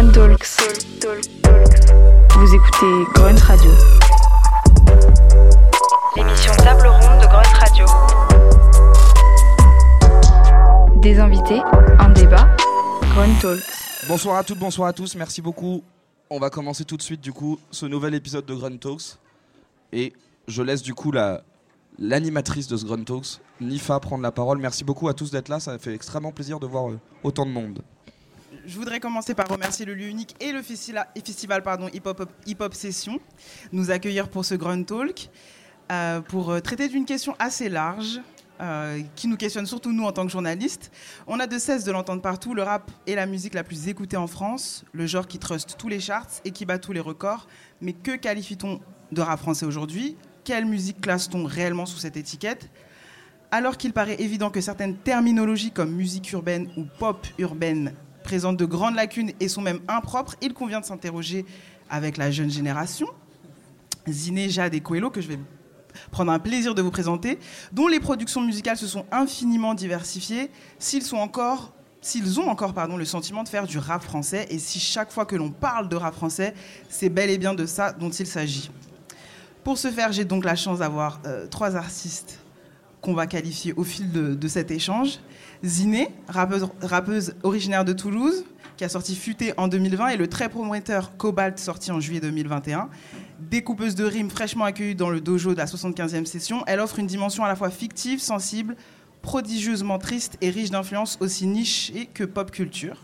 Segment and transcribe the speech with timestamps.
[0.00, 0.56] Grunt Talks.
[2.30, 3.70] Vous écoutez Grunt Radio.
[6.16, 7.84] L'émission table ronde de Grunt Radio.
[11.02, 11.60] Des invités,
[11.98, 12.48] un débat,
[13.14, 13.62] Grunt Talks.
[14.08, 15.82] Bonsoir à toutes, bonsoir à tous, merci beaucoup.
[16.30, 19.18] On va commencer tout de suite du coup ce nouvel épisode de Grunt Talks.
[19.92, 20.14] Et
[20.48, 21.42] je laisse du coup la,
[21.98, 24.56] l'animatrice de ce Grunt Talks, Nifa, prendre la parole.
[24.56, 27.50] Merci beaucoup à tous d'être là, ça fait extrêmement plaisir de voir euh, autant de
[27.50, 27.82] monde.
[28.66, 33.20] Je voudrais commencer par remercier le lieu unique et le festival, Hip -Hop Session,
[33.72, 35.28] nous accueillir pour ce Grunt Talk,
[35.92, 38.20] euh, pour euh, traiter d'une question assez large,
[38.60, 40.90] euh, qui nous questionne surtout nous en tant que journalistes.
[41.28, 44.16] On a de cesse de l'entendre partout, le rap est la musique la plus écoutée
[44.16, 47.46] en France, le genre qui truste tous les charts et qui bat tous les records.
[47.80, 48.80] Mais que qualifie-t-on
[49.12, 50.16] de rap français aujourd'hui?
[50.42, 52.68] Quelle musique classe-t-on réellement sous cette étiquette?
[53.52, 58.64] Alors qu'il paraît évident que certaines terminologies comme musique urbaine ou pop urbaine présentent de
[58.64, 61.44] grandes lacunes et sont même impropres, il convient de s'interroger
[61.88, 63.06] avec la jeune génération.
[64.08, 65.38] Ziné, Jade et Coelho, que je vais
[66.10, 67.38] prendre un plaisir de vous présenter,
[67.72, 71.72] dont les productions musicales se sont infiniment diversifiées, s'ils sont encore
[72.02, 75.26] s'ils ont encore pardon, le sentiment de faire du rap français et si chaque fois
[75.26, 76.54] que l'on parle de rap français,
[76.88, 78.70] c'est bel et bien de ça dont il s'agit.
[79.64, 82.40] Pour ce faire, j'ai donc la chance d'avoir euh, trois artistes
[83.02, 85.18] qu'on va qualifier au fil de, de cet échange.
[85.64, 88.44] Ziné, rappeuse, rappeuse originaire de Toulouse,
[88.76, 92.88] qui a sorti Futé en 2020, et le très prometteur Cobalt, sorti en juillet 2021.
[93.38, 97.06] Découpeuse de rimes fraîchement accueillie dans le dojo de la 75e session, elle offre une
[97.06, 98.76] dimension à la fois fictive, sensible,
[99.20, 102.96] prodigieusement triste et riche d'influences aussi nichées que pop culture.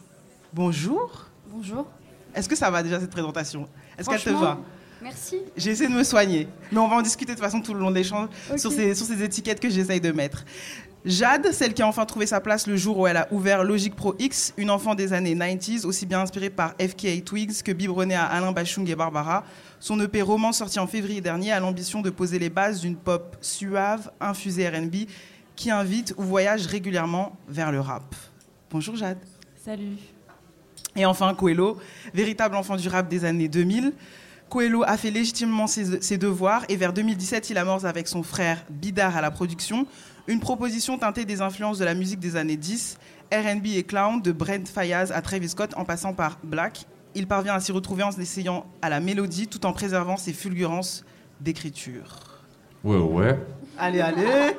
[0.54, 1.26] Bonjour.
[1.48, 1.86] Bonjour.
[2.34, 3.68] Est-ce que ça va déjà cette présentation?
[3.98, 4.58] Est-ce qu'elle te va?
[5.02, 5.36] Merci.
[5.56, 7.80] J'ai essayé de me soigner, mais on va en discuter de toute façon tout le
[7.80, 8.58] long de l'échange Ok.
[8.58, 10.44] sur, ces, sur ces étiquettes que j'essaye de mettre.
[11.04, 13.94] Jade, celle qui a enfin trouvé sa place le jour où elle a ouvert Logic
[13.94, 18.16] Pro X, une enfant des années 90s, aussi bien inspirée par FKA Twigs que biberonnée
[18.16, 19.44] à Alain Bachung et Barbara.
[19.78, 23.36] Son EP Roman, sorti en février dernier, a l'ambition de poser les bases d'une pop
[23.40, 25.06] suave, infusée RB,
[25.54, 28.14] qui invite ou voyage régulièrement vers le rap.
[28.70, 29.18] Bonjour Jade.
[29.64, 29.96] Salut.
[30.96, 31.78] Et enfin, Coelho,
[32.14, 33.92] véritable enfant du rap des années 2000.
[34.48, 38.64] Coelho a fait légitimement ses, ses devoirs et vers 2017, il amorce avec son frère
[38.70, 39.86] Bidar à la production
[40.28, 42.98] une proposition teintée des influences de la musique des années 10,
[43.32, 46.86] R&B et clown de Brent Fayaz à Travis Scott en passant par Black.
[47.14, 51.04] Il parvient à s'y retrouver en essayant à la mélodie tout en préservant ses fulgurances
[51.40, 52.42] d'écriture.
[52.84, 53.38] Ouais, ouais.
[53.78, 54.56] Allez, allez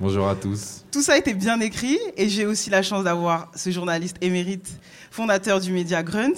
[0.00, 0.84] Bonjour à tous.
[0.90, 4.80] Tout ça a été bien écrit et j'ai aussi la chance d'avoir ce journaliste émérite,
[5.10, 6.32] fondateur du média Grunt,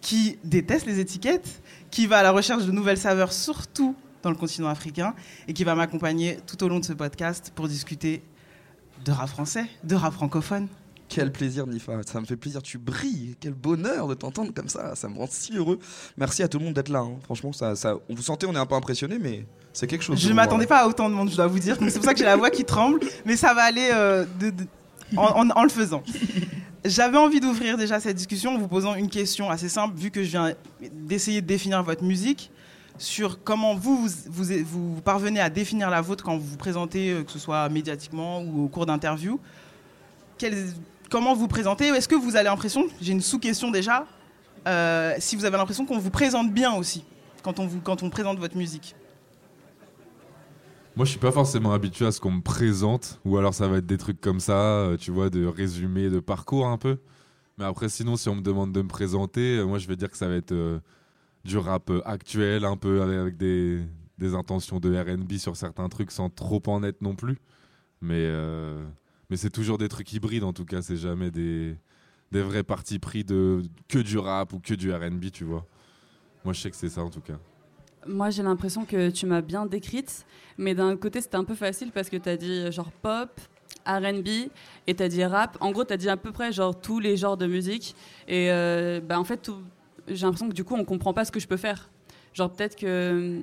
[0.00, 1.59] qui déteste les étiquettes,
[1.90, 5.14] qui va à la recherche de nouvelles saveurs, surtout dans le continent africain,
[5.48, 8.22] et qui va m'accompagner tout au long de ce podcast pour discuter
[9.04, 10.68] de rap français, de rap francophone.
[11.08, 14.94] Quel plaisir Nifa, ça me fait plaisir, tu brilles, quel bonheur de t'entendre comme ça,
[14.94, 15.80] ça me rend si heureux.
[16.16, 17.16] Merci à tout le monde d'être là, hein.
[17.24, 20.20] franchement, ça, ça, on vous sentait, on est un peu impressionné, mais c'est quelque chose.
[20.20, 22.12] Je ne m'attendais pas à autant de monde, je dois vous dire, c'est pour ça
[22.12, 24.66] que j'ai la voix qui tremble, mais ça va aller euh, de- de-
[25.16, 26.04] en, en- en le faisant.
[26.84, 30.22] J'avais envie d'ouvrir déjà cette discussion en vous posant une question assez simple, vu que
[30.22, 30.54] je viens
[30.92, 32.50] d'essayer de définir votre musique,
[32.96, 37.30] sur comment vous, vous, parvenez à définir la vôtre quand vous vous présentez, euh, que
[37.32, 39.40] ce soit médiatiquement ou au cours d'interviews.
[40.38, 40.68] Quel-
[41.10, 44.06] Comment vous présentez Est-ce que vous avez l'impression, j'ai une sous-question déjà,
[44.68, 47.04] euh, si vous avez l'impression qu'on vous présente bien aussi,
[47.42, 48.94] quand on présente votre musique?
[51.00, 53.78] Moi, je suis pas forcément habitué à ce qu'on me présente, ou alors ça va
[53.78, 56.98] être des trucs comme ça, euh, tu vois, de résumé de parcours un peu.
[57.56, 60.10] Mais après, sinon, si on me demande de me présenter, euh, moi, je vais dire
[60.10, 60.78] que ça va être euh,
[61.46, 63.80] du rap actuel, un peu avec, des,
[64.18, 67.38] des intentions de R&B sur certains trucs, sans trop en être non plus.
[68.02, 68.30] Mais,
[69.30, 70.82] mais c'est toujours des trucs hybrides, en tout cas.
[70.82, 71.78] C'est jamais des,
[72.30, 75.64] des vrais partis pris de que du rap ou que du R&B, tu vois.
[76.44, 77.38] Moi, je sais que c'est ça, en tout cas.
[78.06, 80.24] Moi, j'ai l'impression que tu m'as bien décrite,
[80.56, 83.30] mais d'un côté, c'était un peu facile parce que tu as dit genre pop,
[83.86, 84.28] RB
[84.86, 85.56] et tu as dit rap.
[85.60, 87.94] En gros, tu as dit à peu près genre tous les genres de musique.
[88.28, 89.50] Et euh, bah, en fait,
[90.08, 91.90] j'ai l'impression que du coup, on comprend pas ce que je peux faire.
[92.32, 93.40] Genre, peut-être que.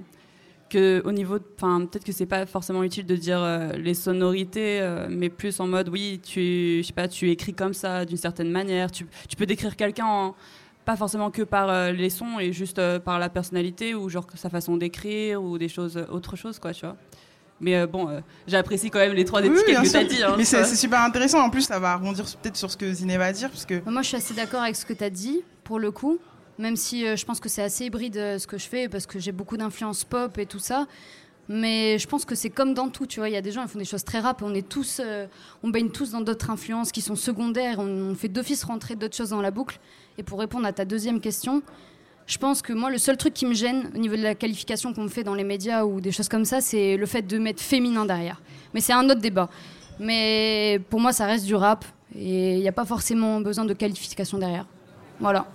[0.69, 4.79] que au niveau, enfin peut-être que c'est pas forcément utile de dire euh, les sonorités,
[4.81, 8.17] euh, mais plus en mode oui, tu, je sais pas, tu écris comme ça d'une
[8.17, 8.91] certaine manière.
[8.91, 10.35] Tu, tu peux décrire quelqu'un en,
[10.87, 14.25] pas forcément que par euh, les sons et juste euh, par la personnalité ou genre
[14.35, 16.95] sa façon d'écrire ou des choses, autre chose quoi, tu vois.
[17.59, 19.91] Mais euh, bon, euh, j'apprécie quand même les trois Oui, étiquettes que sûr.
[19.91, 20.23] tu as dit.
[20.23, 21.39] hein, Mais c'est super intéressant.
[21.41, 24.01] En plus, ça va rebondir peut-être sur ce que Ziné va dire, parce que Moi,
[24.03, 26.19] je suis assez d'accord avec ce que tu as dit, pour le coup.
[26.59, 29.05] Même si euh, je pense que c'est assez hybride euh, ce que je fais, parce
[29.07, 30.85] que j'ai beaucoup d'influence pop et tout ça.
[31.49, 33.29] Mais je pense que c'est comme dans tout, tu vois.
[33.29, 34.41] Il y a des gens qui font des choses très rap.
[34.43, 35.25] On est tous, euh,
[35.63, 37.79] on baigne tous dans d'autres influences qui sont secondaires.
[37.79, 39.79] On, on fait d'office rentrer d'autres choses dans la boucle.
[40.17, 41.61] Et pour répondre à ta deuxième question,
[42.25, 44.93] je pense que moi, le seul truc qui me gêne au niveau de la qualification
[44.93, 47.37] qu'on me fait dans les médias ou des choses comme ça, c'est le fait de
[47.37, 48.41] mettre féminin derrière.
[48.73, 49.49] Mais c'est un autre débat.
[49.99, 51.85] Mais pour moi, ça reste du rap.
[52.15, 54.65] Et il n'y a pas forcément besoin de qualification derrière.
[55.19, 55.47] Voilà.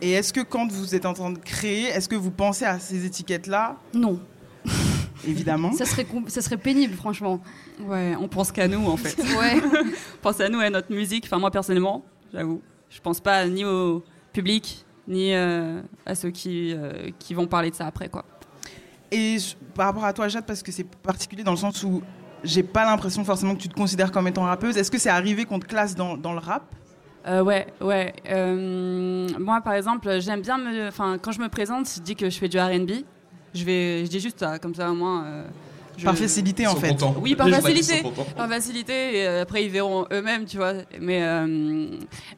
[0.00, 2.78] Et est-ce que quand vous êtes en train de créer, est-ce que vous pensez à
[2.78, 3.76] ces étiquettes-là?
[3.94, 4.20] Non.
[5.26, 5.72] Évidemment.
[5.72, 7.40] Ça serait, ça serait pénible, franchement.
[7.80, 9.16] Ouais, on pense qu'à nous en fait.
[9.38, 9.60] Ouais.
[9.62, 11.24] on pense à nous et à notre musique.
[11.26, 12.60] Enfin, moi personnellement, j'avoue.
[12.90, 14.02] Je pense pas ni au
[14.32, 18.24] public, ni euh, à ceux qui, euh, qui vont parler de ça après, quoi.
[19.10, 22.02] Et je- par rapport à toi, Jade, parce que c'est particulier dans le sens où
[22.44, 24.76] j'ai pas l'impression forcément que tu te considères comme étant rappeuse.
[24.76, 26.62] Est-ce que c'est arrivé qu'on te classe dans, dans le rap?
[27.26, 28.14] Euh, ouais, ouais.
[28.28, 30.88] Euh, moi, par exemple, j'aime bien me.
[30.88, 32.90] Enfin, quand je me présente, je dis que je fais du RB.
[33.54, 35.24] Je vais, je dis juste ça, comme ça au moins.
[35.98, 36.94] Je- Par facilité, en fait.
[37.20, 38.02] Oui, par facilité.
[38.36, 40.72] Par facilité, et euh, après ils verront eux-mêmes, tu vois.
[41.00, 41.88] Mais, euh,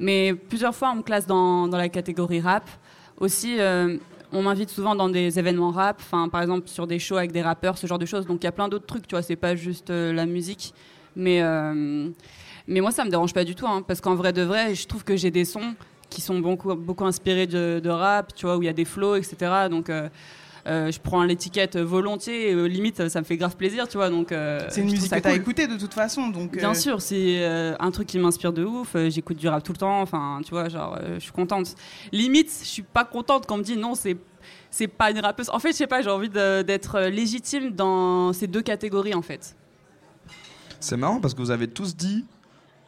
[0.00, 2.64] mais plusieurs fois, on me classe dans, dans la catégorie rap.
[3.18, 3.98] Aussi, euh,
[4.32, 7.42] on m'invite souvent dans des événements rap, enfin, par exemple sur des shows avec des
[7.42, 8.26] rappeurs, ce genre de choses.
[8.26, 10.72] Donc il y a plein d'autres trucs, tu vois, c'est pas juste euh, la musique.
[11.16, 12.08] Mais, euh,
[12.66, 14.86] mais moi, ça me dérange pas du tout, hein, parce qu'en vrai de vrai, je
[14.86, 15.74] trouve que j'ai des sons
[16.08, 18.84] qui sont beaucoup, beaucoup inspirés de, de rap, tu vois, où il y a des
[18.84, 19.36] flows, etc.
[19.70, 19.90] Donc.
[20.66, 24.10] Euh, je prends l'étiquette volontiers, et, euh, limite ça me fait grave plaisir, tu vois.
[24.10, 25.40] Donc euh, C'est une musique que tu as cool.
[25.40, 26.28] écoutée de toute façon.
[26.28, 28.96] Donc, Bien euh, sûr, c'est euh, un truc qui m'inspire de ouf.
[29.08, 30.00] J'écoute du rap tout le temps.
[30.00, 31.74] Enfin, tu vois, genre, euh, je suis contente.
[32.12, 34.16] Limite, je suis pas contente quand on me dit non, c'est
[34.70, 35.50] c'est pas une rappeuse.
[35.50, 39.56] En fait, je sais pas, j'ai envie d'être légitime dans ces deux catégories, en fait.
[40.78, 42.24] C'est marrant parce que vous avez tous dit,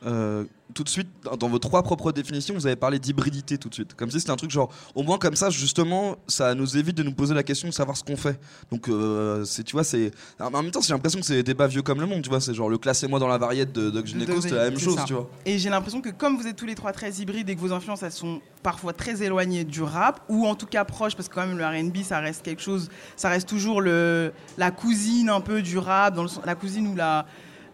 [0.06, 0.44] euh,
[0.75, 1.08] tout de suite,
[1.38, 3.94] dans- vos trois propres définitions, vous avez parlé d'hybridité tout de suite.
[3.94, 7.02] Comme si c'était un truc genre, au moins comme ça, justement, ça nous évite de
[7.02, 8.40] nous poser la question de savoir ce qu'on fait.
[8.70, 10.10] Donc, euh, c'est, tu vois, c'est.
[10.40, 12.40] En même temps, j'ai l'impression que c'est des débats vieux comme le monde, tu vois.
[12.40, 14.96] C'est genre le classez-moi dans la variette de Doc Gynéco, c'était la même c'est chose,
[14.96, 15.04] ça.
[15.04, 15.28] tu vois.
[15.44, 17.72] Et j'ai l'impression que comme vous êtes tous les trois très hybrides et que vos
[17.72, 21.34] influences elles sont parfois très éloignées du rap ou en tout cas proches parce que
[21.34, 25.40] quand même le R&B ça reste quelque chose, ça reste toujours le la cousine un
[25.40, 27.26] peu du rap, dans le, la cousine ou la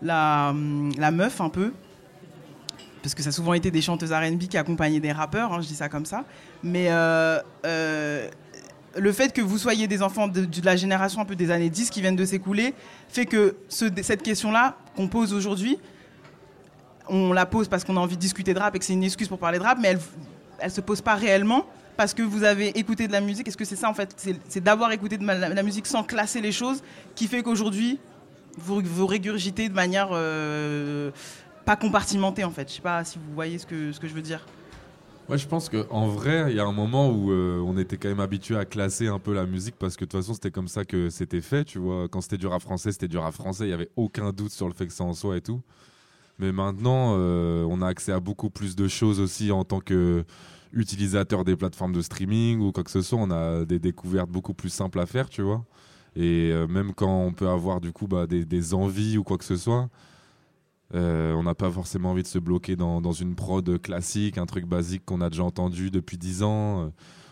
[0.03, 1.73] la, hum, la meuf un peu.
[3.09, 5.67] Parce que ça a souvent été des chanteuses R&B qui accompagnaient des rappeurs, hein, je
[5.67, 6.25] dis ça comme ça.
[6.63, 8.29] Mais euh, euh,
[8.99, 11.89] le fait que vous soyez des enfants de, la génération un peu des années 10
[11.89, 12.75] qui viennent de s'écouler
[13.09, 15.79] fait que ce- cette question-là qu'on pose aujourd'hui,
[17.09, 19.05] on la pose parce qu'on a envie de discuter de rap et que c'est une
[19.05, 20.01] excuse pour parler de rap, mais elle,
[20.59, 21.65] elle se pose pas réellement
[21.97, 23.49] parce que vous avez écouté de la musique.
[23.49, 24.15] Est-ce que c'est ça en fait?
[24.51, 26.83] C'est d'avoir écouté de la musique sans classer les choses
[27.15, 27.99] qui fait qu'aujourd'hui
[28.59, 31.11] vous, vous régurgitez de manière euh,
[31.69, 32.67] pas compartimentée en fait.
[32.71, 34.41] Je sais pas si vous voyez ce que, ce que je veux dire.
[35.29, 38.09] Moi, je pense qu'en vrai, il y a un moment où euh, on était quand
[38.09, 40.69] même habitué à classer un peu la musique parce que de toute façon, c'était comme
[40.69, 41.67] ça que c'était fait.
[41.67, 43.67] Tu vois, quand c'était du rap français, c'était du rap français.
[43.67, 45.61] Il y avait aucun doute sur le fait que ça en soit et tout.
[46.39, 50.25] Mais maintenant, euh, on a accès à beaucoup plus de choses aussi en tant que
[50.73, 53.19] utilisateur des plateformes de streaming ou quoi que ce soit.
[53.19, 55.67] On a des découvertes beaucoup plus simples à faire, tu vois.
[56.17, 59.45] Et euh, même quand on peut avoir du coup bah, des envies ou quoi que
[59.45, 59.91] ce soit,
[60.95, 64.47] euh, on n'a pas forcément envie de se bloquer dans, dans une prod classique, un
[64.47, 66.83] truc basique qu'on a déjà entendu depuis 10 ans.
[66.83, 66.89] Euh,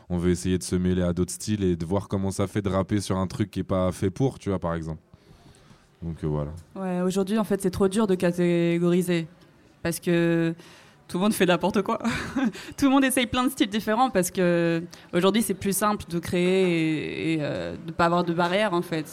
[0.08, 2.62] on veut essayer de se mêler à d'autres styles et de voir comment ça fait
[2.62, 5.00] de rapper sur un truc qui est pas fait pour, tu vois, par exemple.
[6.02, 6.52] Donc euh, voilà.
[6.74, 9.26] Ouais, aujourd'hui, en fait, c'est trop dur de catégoriser.
[9.82, 10.54] Parce que
[11.08, 11.98] tout le monde fait n'importe quoi.
[12.76, 14.82] tout le monde essaye plein de styles différents parce que
[15.12, 18.82] aujourd'hui, c'est plus simple de créer et, et, euh, de pas avoir de barrière, en
[18.82, 19.06] fait.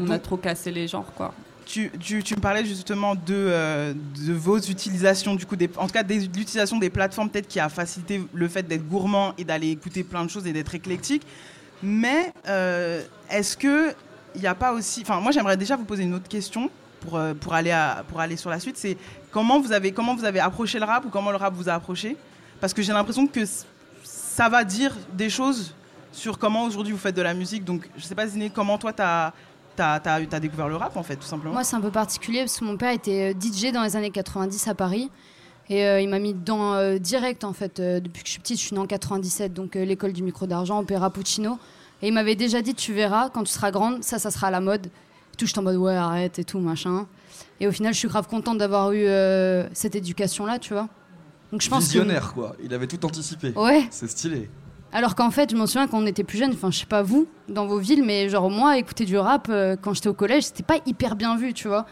[0.00, 1.34] On a trop cassé les genres, quoi.
[1.66, 3.94] Tu, tu- tu me parlais justement de, euh,
[4.26, 7.68] de vos utilisations, du coup, en tout cas de l'utilisation des plateformes, peut-être qui a
[7.68, 11.22] facilité le fait d'être gourmand et d'aller écouter plein de choses et d'être éclectique.
[11.82, 13.94] Mais euh, est-ce que
[14.34, 17.16] il n'y a pas aussi, enfin, moi j'aimerais déjà vous poser une autre question pour,
[17.16, 17.76] euh, pour, aller,
[18.08, 18.76] pour aller sur la suite.
[18.78, 18.96] C'est
[19.30, 21.74] comment vous avez comment vous avez approché le rap ou comment le rap vous a
[21.74, 22.16] approché?
[22.60, 23.40] Parce que j'ai l'impression que
[24.04, 25.74] ça va dire des choses
[26.12, 27.64] sur comment aujourd'hui vous faites de la musique.
[27.64, 28.92] Donc je sais pas Ziné, comment toi
[29.76, 31.52] t'as as, as, découvert le rap en fait tout simplement.
[31.52, 34.10] Moi, c'est un peu particulier parce que mon père était euh, DJ dans les années
[34.10, 35.10] 90 à Paris.
[35.68, 37.80] Et euh, il m'a mis dedans euh, direct en fait.
[37.80, 40.22] Euh, depuis que je suis petite, je suis née en 97, donc euh, l'école du
[40.22, 41.58] micro d'argent, Opéra Puccino.
[42.02, 44.50] Et il m'avait déjà dit Tu verras, quand tu seras grande, ça, ça sera à
[44.50, 44.86] la mode.
[44.86, 47.06] Et tout, j'étais en mode Ouais, arrête et tout, machin.
[47.60, 50.88] Et au final, je suis grave contente d'avoir eu euh, cette éducation-là, tu vois.
[51.52, 52.56] Donc je pense que- Visionnaire, quoi.
[52.62, 53.52] Il avait tout anticipé.
[53.54, 53.86] Ouais.
[53.90, 54.50] C'est stylé.
[54.92, 57.02] Alors qu'en fait, je m'en souviens quand on était plus jeune, enfin, je sais pas
[57.02, 60.44] vous, dans vos villes, mais genre moi, écouter du rap euh, quand j'étais au collège,
[60.44, 61.86] c'était pas hyper bien vu, tu vois.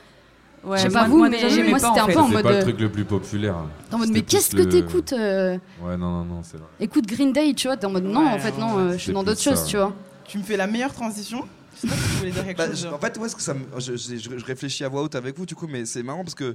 [0.63, 2.19] Ouais, Je sais moi- pas vous, moi, mais déjà, moi, pas, c'était en un peu
[2.19, 2.43] en C'est mode.
[2.43, 3.55] pas le euh, truc le plus populaire.
[3.91, 6.67] En mode, mais qu'est-ce que le- t'écoutes euh, Ouais, non, non, non, c'est vrai.
[6.81, 8.93] Écoute Green Day, tu vois, t'es en mode non, Ouais, en fait, non, ouais, euh,
[8.93, 9.95] je suis dans d'autres choses, tu vois.
[10.27, 12.67] Tu me fais la meilleure transition Je sais pas si tu voulais dire quelque Bah,
[12.69, 12.83] chose.
[12.91, 15.01] je- en fait, ouais, ce que ça me- je, je- je- je réfléchis à voix
[15.03, 16.55] haute avec vous, du coup, mais c'est marrant parce que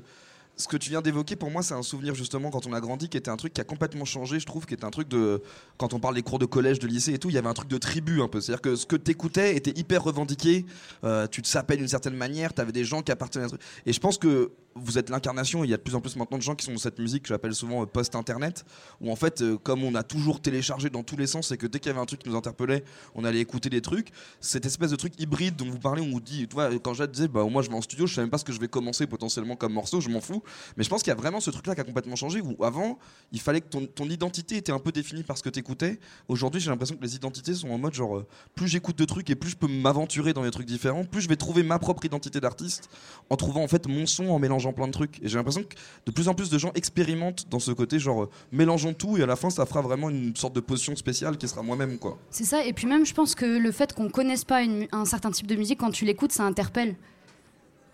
[0.57, 3.09] ce que tu viens d'évoquer, pour moi, c'est un souvenir justement quand on a grandi,
[3.09, 5.41] qui était un truc qui a complètement changé, je trouve, qui était un truc de.
[5.77, 7.53] Quand on parle des cours de collège, de lycée et tout, il y avait un
[7.53, 8.41] truc de tribu un peu.
[8.41, 10.65] C'est-à-dire que ce que t'écoutais était hyper revendiqué,
[11.03, 13.61] euh, tu te sapais d'une certaine manière, t'avais des gens qui appartenaient à un truc.
[13.85, 16.37] Et je pense que vous êtes l'incarnation, il y a de plus en plus maintenant
[16.37, 18.65] de gens qui sont dans cette musique que j'appelle souvent euh, post-internet,
[18.99, 21.65] où en fait, euh, comme on a toujours téléchargé dans tous les sens, et que
[21.65, 22.83] dès qu'il y avait un truc qui nous interpellait,
[23.15, 24.09] on allait écouter des trucs,
[24.41, 27.29] cette espèce de truc hybride dont vous parlez, on vous dit, tu quand Jade disait,
[27.29, 29.07] bah moi je vais en studio, je sais même pas ce que je vais commencer
[29.07, 30.43] potentiellement comme morceau, je m'en fous,
[30.75, 32.99] mais je pense qu'il y a vraiment ce truc-là qui a complètement changé, où avant,
[33.31, 36.59] il fallait que ton, ton identité était un peu définie par ce que t'écoutais, aujourd'hui
[36.59, 39.35] j'ai l'impression que les identités sont en mode genre, euh, plus j'écoute de trucs et
[39.35, 42.41] plus je peux m'aventurer dans des trucs différents, plus je vais trouver ma propre identité
[42.41, 42.89] d'artiste
[43.29, 45.21] en trouvant en fait mon son en mélangeant plein de trucs.
[45.23, 48.23] Et j'ai l'impression que de plus en plus de gens expérimentent dans ce côté genre
[48.23, 51.37] euh, mélangeons tout et à la fin ça fera vraiment une sorte de potion spéciale
[51.37, 52.17] qui sera moi-même quoi.
[52.29, 55.31] C'est ça, et puis même, je pense que le fait qu'on connaisse pas un certain
[55.31, 56.95] type de musique, quand tu l'écoutes, ça interpelle.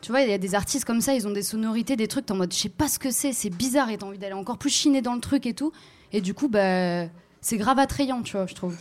[0.02, 2.26] Tu vois, il y a des artistes comme ça, ils ont des sonorités, des trucs,
[2.26, 4.34] t'es en mode, je sais pas ce que c'est, c'est bizarre, et t'as envie d'aller
[4.34, 5.72] encore plus chiner dans le truc et tout.
[6.12, 7.06] Et du coup, bah,
[7.40, 8.76] c'est grave attrayant, tu vois, je trouve.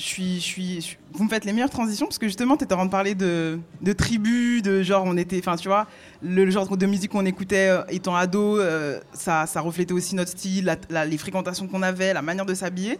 [0.00, 2.72] Je suis, je suis, vous me faites les meilleures transitions parce que justement, tu étais
[2.72, 5.86] en train de parler de, de tribus, de genre, on était, enfin, tu vois,
[6.22, 10.30] le, genre de musique qu'on écoutait euh, étant ado, euh, ça, ça reflétait aussi notre
[10.30, 10.74] style,
[11.06, 12.98] les fréquentations qu'on avait, la manière de s'habiller.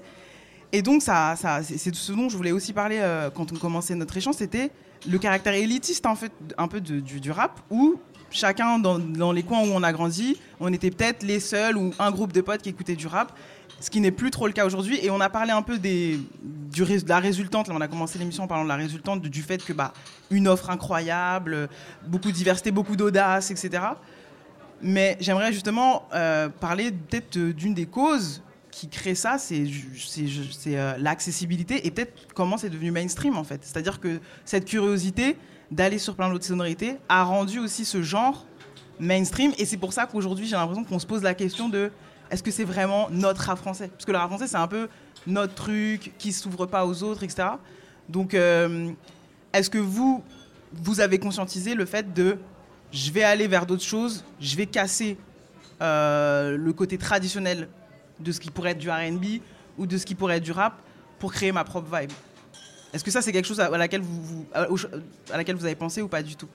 [0.73, 3.95] Et donc, ça, ça, c'est ce dont je voulais aussi parler euh, quand on commençait
[3.95, 4.71] notre échange, c'était
[5.09, 7.99] le caractère élitiste, en fait, un peu du, du rap, où
[8.31, 11.93] chacun, dans, dans les coins où on a grandi, on était peut-être les seuls ou
[11.99, 13.33] un groupe de potes qui écoutaient du rap
[13.81, 14.99] ce qui n'est plus trop le cas aujourd'hui.
[15.03, 17.69] Et on a parlé un peu de la résultante.
[17.69, 19.93] Là, on a commencé l'émission en parlant de la résultante, du, fait que bah,
[20.31, 21.69] une offre incroyable,
[22.07, 23.83] beaucoup de diversité, beaucoup d'audace, etc.
[24.83, 29.65] Mais j'aimerais justement euh, parler peut-être euh, d'une des causes qui crée ça, c'est,
[30.69, 33.61] euh, l'accessibilité et peut-être comment c'est devenu mainstream en fait.
[33.63, 35.37] C'est-à-dire que cette curiosité
[35.71, 38.47] d'aller sur plein d'autres sonorités a rendu aussi ce genre
[38.99, 41.91] mainstream et c'est pour ça qu'aujourd'hui j'ai l'impression qu'on se pose la question de
[42.31, 43.89] est-ce que c'est vraiment notre rap français?
[43.89, 44.89] Parce que le rap français, c'est un peu
[45.27, 47.49] notre truc qui s'ouvre pas aux autres, etc.
[48.09, 48.91] Donc, euh,
[49.53, 50.23] est-ce que vous,
[50.73, 52.39] vous avez conscientisé le fait de
[52.93, 55.17] je vais aller vers d'autres choses, je vais casser
[55.83, 57.69] euh, le côté traditionnel
[58.19, 59.41] de ce qui pourrait être du RB
[59.79, 60.75] ou de ce qui pourrait être du rap
[61.19, 62.11] pour créer ma propre vibe?
[62.93, 65.77] Est-ce que ça, c'est quelque chose à à laquelle vous, vous- à, laquelle vous avez
[65.77, 66.49] pensé ou pas du tout?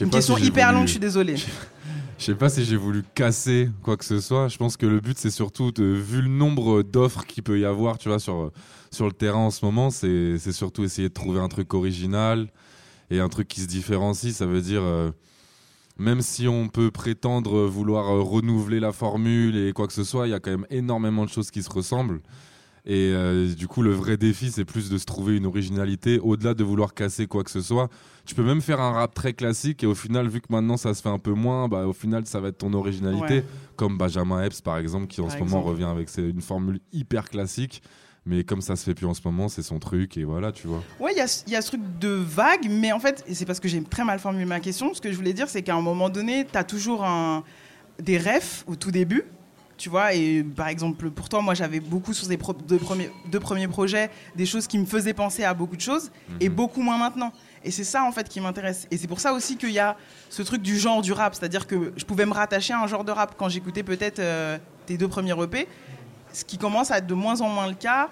[0.00, 1.34] Une question si hyper voulu- longue, je suis désolé.
[2.22, 4.46] Je sais pas si j'ai voulu casser quoi que ce soit.
[4.46, 7.98] Je pense que le but, c'est surtout, vu le nombre d'offres qu'il peut y avoir,
[7.98, 8.52] tu vois, sur,
[8.92, 12.46] sur le terrain en ce moment, c'est surtout essayer de trouver un truc original
[13.10, 14.32] et un truc qui se différencie.
[14.32, 15.10] Ça veut dire, euh,
[15.98, 20.30] même si on peut prétendre vouloir renouveler la formule et quoi que ce soit, il
[20.30, 22.20] y a quand même énormément de choses qui se ressemblent.
[22.84, 26.52] Et euh, du coup, le vrai défi, c'est plus de se trouver une originalité au-delà
[26.54, 27.88] de vouloir casser quoi que ce soit.
[28.24, 30.92] Tu peux même faire un rap très classique et au final, vu que maintenant ça
[30.92, 33.34] se fait un peu moins, bah, au final, ça va être ton originalité.
[33.36, 33.44] Ouais.
[33.76, 36.80] Comme Benjamin Epps, par exemple, qui en Par ce moment revient avec ses- une formule
[36.92, 37.82] hyper classique.
[38.24, 40.68] Mais comme ça se fait plus en ce moment, c'est son truc et voilà, tu
[40.68, 40.80] vois.
[41.00, 43.24] Ouais, il y a, ce- il y a ce truc de vague, mais en fait,
[43.26, 44.94] et c'est parce que j'ai très mal formulé ma question.
[44.94, 47.42] Ce que je voulais dire, c'est qu'à un moment donné, tu as toujours un,
[48.00, 49.24] des refs au tout début.
[49.82, 53.40] Tu vois, et par exemple, pour toi, moi, j'avais beaucoup sur ces deux, premiers, deux
[53.40, 56.54] premiers projets des choses qui me faisaient penser à beaucoup de choses, et Mhm.
[56.54, 57.32] beaucoup moins maintenant.
[57.64, 58.86] Et c'est ça, en fait, qui m'intéresse.
[58.92, 59.96] Et c'est pour ça aussi qu'il y a
[60.30, 61.34] ce truc du genre du rap.
[61.34, 64.56] C'est-à-dire que je pouvais me rattacher à un genre de rap quand j'écoutais peut-être euh,
[64.86, 65.66] tes deux premiers EP,
[66.32, 68.08] ce qui commence à être de moins en moins le cas.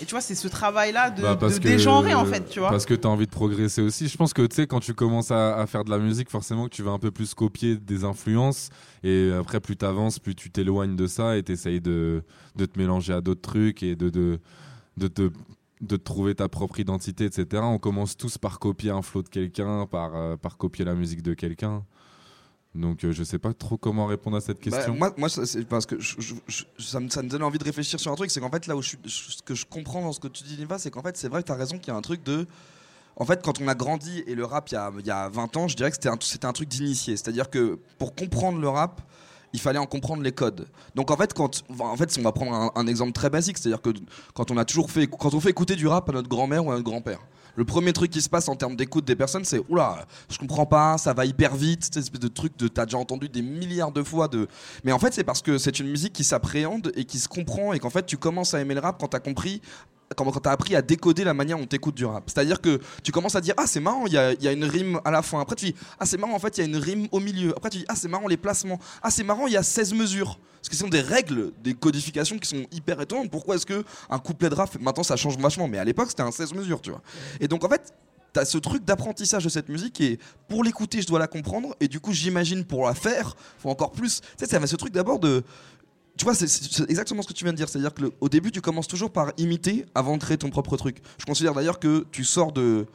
[0.00, 2.70] Et tu vois, c'est ce travail-là de, Bah, de dégenrer, en fait, tu vois.
[2.70, 4.08] Parce que tu as envie de progresser aussi.
[4.08, 6.64] Je pense que tu sais, quand tu commences à, à faire de la musique, forcément
[6.64, 8.70] que tu vas un peu plus copier des influences.
[9.02, 12.22] Et après, plus tu avances, plus tu t'éloignes de ça et tu essayes de,
[12.56, 14.38] de te mélanger à d'autres trucs et de, de,
[14.96, 15.30] de, te-
[15.82, 17.62] de trouver ta propre identité, etc.
[17.64, 21.22] On commence tous par copier un flow de quelqu'un, par, euh, par copier la musique
[21.22, 21.84] de quelqu'un.
[22.74, 24.94] Donc, euh, je sais pas trop comment répondre à cette Bah, question.
[24.94, 27.64] moi, moi ça, parce que je- je- je- ça, me, ça me donne envie de
[27.64, 30.12] réfléchir sur un truc, c'est qu'en fait, là où je ce que je comprends dans
[30.12, 31.88] ce que tu dis, Niva, c'est qu'en fait, c'est vrai que tu as raison qu'il
[31.88, 32.46] y a un truc de.
[33.16, 35.28] En fait, quand on a grandi et le rap il y a, il y a
[35.28, 37.16] 20 ans, je dirais que c'était un, c'était un truc d'initié.
[37.16, 39.02] C'est-à-dire que pour comprendre le rap,
[39.52, 40.68] il fallait en comprendre les codes.
[40.94, 43.82] Donc en fait, quand, en fait, on va prendre un, un exemple très basique, c'est-à-dire
[43.82, 43.90] que
[44.32, 46.70] quand on a toujours fait, quand on fait écouter du rap à notre grand-mère ou
[46.70, 47.18] à notre grand-père,
[47.56, 50.66] le premier truc qui se passe en termes d'écoute des personnes, c'est oula, je comprends
[50.66, 53.92] pas, ça va hyper vite, cette espèce de truc de t'as déjà entendu des milliards
[53.92, 54.48] de fois de.
[54.84, 57.72] Mais en fait, c'est parce que c'est une musique qui s'appréhende et qui se comprend
[57.72, 59.60] et qu'en fait, tu commences à aimer le rap quand t'as compris
[60.16, 62.24] quand, quand t'as appris à décoder la manière dont t'écoutes du rap.
[62.26, 65.10] C'est-à-dire que tu commences à dire ah c'est marrant, il y a, une rime à
[65.10, 65.40] la fin.
[65.40, 67.52] Après tu dis ah c'est marrant en fait il y a une rime au milieu.
[67.56, 68.78] Après tu dis ah c'est marrant les placements.
[69.02, 70.38] Ah c'est marrant il y a 16 mesures.
[70.60, 73.30] Parce que ce sont des règles, des codifications qui sont hyper étonnantes.
[73.30, 76.22] Pourquoi est-ce que un couplet de rap maintenant ça change vachement, mais à l'époque c'était
[76.22, 77.02] un 16 mesures, tu vois.
[77.40, 77.94] Et donc en fait
[78.32, 81.88] T'as ce truc d'apprentissage de cette musique et pour l'écouter, je dois la comprendre et
[81.88, 84.20] du coup, j'imagine pour la faire, faut encore plus.
[84.20, 85.42] Tu sais, ça va ce truc d'abord de
[86.20, 87.66] tu vois, c'est- exactement ce que tu viens de dire.
[87.70, 90.98] C'est-à-dire qu'au début, tu commences toujours par imiter avant de créer ton propre truc.
[91.16, 92.86] Je considère d'ailleurs que tu sors de.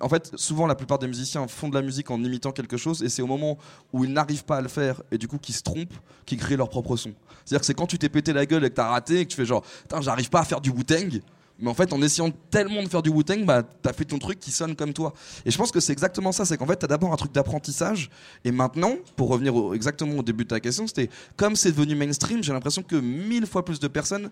[0.00, 3.02] En fait, souvent, la plupart des musiciens font de la musique en imitant quelque chose,
[3.02, 3.58] et c'est au moment
[3.92, 5.92] où ils n'arrivent pas à le faire, et du coup, qu'ils se trompent,
[6.24, 7.12] qu'ils créent leur propre son.
[7.44, 9.30] C'est-à-dire que c'est quand tu t'es pété la gueule et que t'as raté, et que
[9.30, 9.62] tu fais genre,
[10.00, 11.20] j'arrive pas à faire du Wu-Tang.
[11.62, 14.40] Mais en fait, en essayant tellement de faire du Wu-Tang, bah, t'as fait ton truc
[14.40, 15.14] qui sonne comme toi.
[15.46, 16.44] Et je pense que c'est exactement ça.
[16.44, 18.10] C'est qu'en fait, t'as d'abord un truc d'apprentissage.
[18.44, 22.42] Et maintenant, pour revenir exactement au début de ta question, c'était comme c'est devenu mainstream,
[22.42, 24.28] j'ai l'impression que mille fois plus de personnes.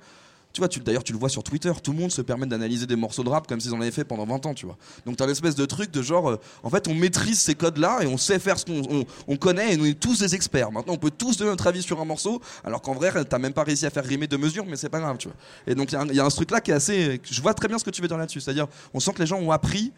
[0.53, 2.97] Tu vois, d'ailleurs, tu le vois sur Twitter, tout le monde se permet d'analyser des
[2.97, 4.77] morceaux de rap comme s'ils en avaient fait pendant 20 ans, tu vois.
[5.07, 8.07] Donc, t'as l'espèce de truc de genre, euh, en fait, on maîtrise ces codes-là et
[8.07, 10.73] on sait faire ce qu'on on, on connaît et on est tous des experts.
[10.73, 13.53] Maintenant, on peut tous donner notre avis sur un morceau, alors qu'en vrai, t'as même
[13.53, 15.37] pas réussi à faire rimer de mesure, mais c'est pas grave, tu vois.
[15.69, 17.21] Et donc, il y a un- il y, a un truc là qui est assez.
[17.23, 18.41] Je vois très bien ce que tu veux dire là-dessus.
[18.41, 19.93] C'est-à-dire, on sent que les gens ont appris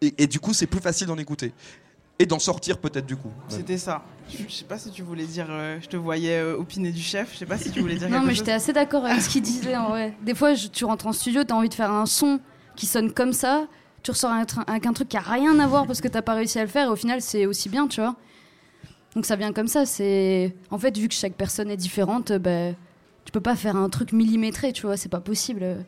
[0.00, 1.52] et du coup, c'est plus facile d'en écouter.
[2.22, 3.30] Et d'en sortir peut-être du coup.
[3.48, 4.02] C'était ça.
[4.30, 5.46] Je je sais pas si tu voulais dire.
[5.50, 7.32] euh, je te voyais euh, opiner du chef.
[7.34, 9.28] Je sais pas si tu voulais dire Non, quelque mais j'étais assez d'accord avec ce
[9.28, 10.14] qu'il disait en vrai.
[10.22, 12.38] Des fois, je- tu rentres en studio, t'as envie de faire un son
[12.76, 13.66] qui sonne comme ça,
[14.02, 16.22] tu ressors avec un, avec un truc qui a rien à voir parce que t'as
[16.22, 18.14] pas réussi à le faire, et au final, c'est aussi bien, tu vois.
[19.14, 19.84] Donc ça vient comme ça.
[19.84, 22.74] C'est en fait, vu que chaque personne est différente, euh, ben,
[23.24, 25.84] tu peux pas faire un truc millimétré, tu vois, c'est pas possible.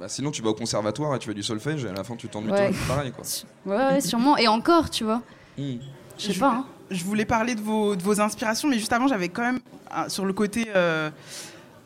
[0.00, 2.16] Bah, sinon, tu vas au conservatoire et tu fais du solfège et à la fin,
[2.16, 2.70] tu t'ennuies Ouais.
[2.70, 3.24] toi, pareil quoi.
[3.66, 4.36] Ouais, ouais, sûrement.
[4.36, 5.22] Et encore, tu vois.
[5.58, 5.76] Hmm.
[6.18, 6.50] Je sais pas.
[6.52, 6.66] hein.
[6.90, 9.58] Je voulais parler de vos, de vos inspirations, mais juste avant, j'avais quand même
[9.90, 11.10] ah, sur le côté euh,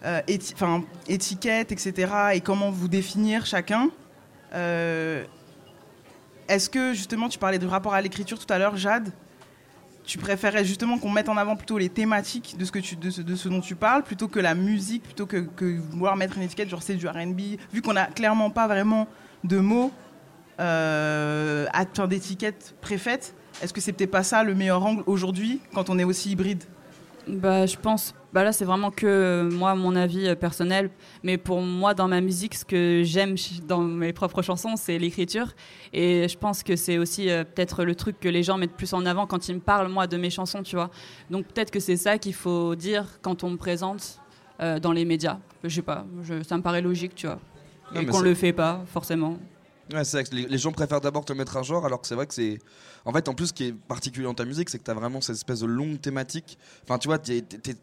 [0.05, 2.13] euh, éti- enfin, étiquette, etc.
[2.35, 3.89] et comment vous définir chacun.
[4.55, 5.25] euh,
[6.49, 9.11] Est-ce que justement, tu parlais de rapport à l'écriture tout à l'heure, Jade
[10.03, 13.11] tu préférais justement qu'on mette en avant plutôt les thématiques de ce, que tu, de
[13.11, 16.37] ce, de ce dont tu parles plutôt que la musique, plutôt que, que vouloir mettre
[16.37, 17.41] une étiquette, genre c'est du RB,
[17.73, 19.07] vu qu'on n'a clairement pas vraiment
[19.45, 19.93] de mots
[20.59, 21.67] euh,
[22.09, 23.35] d'étiquettes préfaites.
[23.63, 26.63] Est-ce que c'est peut-être pas ça le meilleur angle aujourd'hui quand on est aussi hybride?
[27.29, 28.15] Bah, je pense.
[28.33, 30.91] Bah là, c'est vraiment que euh, moi, mon avis euh, personnel.
[31.23, 33.35] Mais pour moi, dans ma musique, ce que j'aime
[33.69, 35.49] dans mes propres chansons, c'est l'écriture.
[35.93, 38.95] Et je pense que c'est aussi euh, peut-être le truc que les gens mettent plus
[38.95, 40.91] en avant quand ils me parlent, moi, de mes chansons, tu vois.
[41.29, 44.21] Donc peut-être que c'est ça qu'il faut dire quand on me présente
[44.63, 45.39] euh, dans les médias.
[45.65, 47.39] Je sais pas, je- ça me paraît logique, tu vois.
[47.95, 49.37] Non, Et qu'on le fait pas, forcément.
[49.93, 52.27] Ouais, c'est les, les gens préfèrent d'abord te mettre un genre, alors que c'est vrai
[52.27, 52.59] que c'est.
[53.05, 54.95] En fait, en plus, ce qui est particulier dans ta musique, c'est que tu as
[54.95, 56.59] vraiment cette espèce de longue thématique.
[56.85, 57.19] Enfin, tu vois,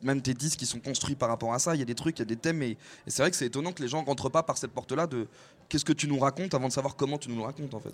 [0.03, 1.75] même tes disques qui sont construits par rapport à ça.
[1.75, 2.61] Il y a des trucs, il y a des thèmes.
[2.61, 5.27] Et, c'est vrai que c'est étonnant que les gens rentrent pas par cette porte-là de
[5.69, 7.93] qu'est-ce que tu nous racontes avant de savoir comment tu nous le racontes, en fait.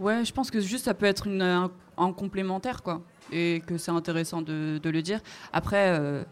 [0.00, 3.02] Ouais, je pense que juste ça peut être un, un complémentaire, quoi.
[3.32, 5.20] Et que c'est intéressant de, de le dire.
[5.52, 6.22] Après, euh,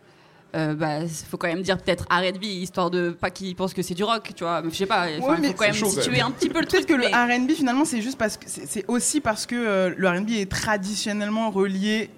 [0.56, 3.94] euh, bah, faut quand même dire peut-être R&B, histoire de pas qu'ils pensent que c'est
[3.94, 4.62] du rock, tu vois.
[4.64, 6.66] Je sais pas, Ouais, il mais faut quand même chaud, situer un petit peu le
[6.66, 6.98] Peut-être truc.
[7.00, 10.30] que le R&B finalement c'est juste parce que c'est aussi parce que euh, le R&B
[10.30, 12.10] est traditionnellement relié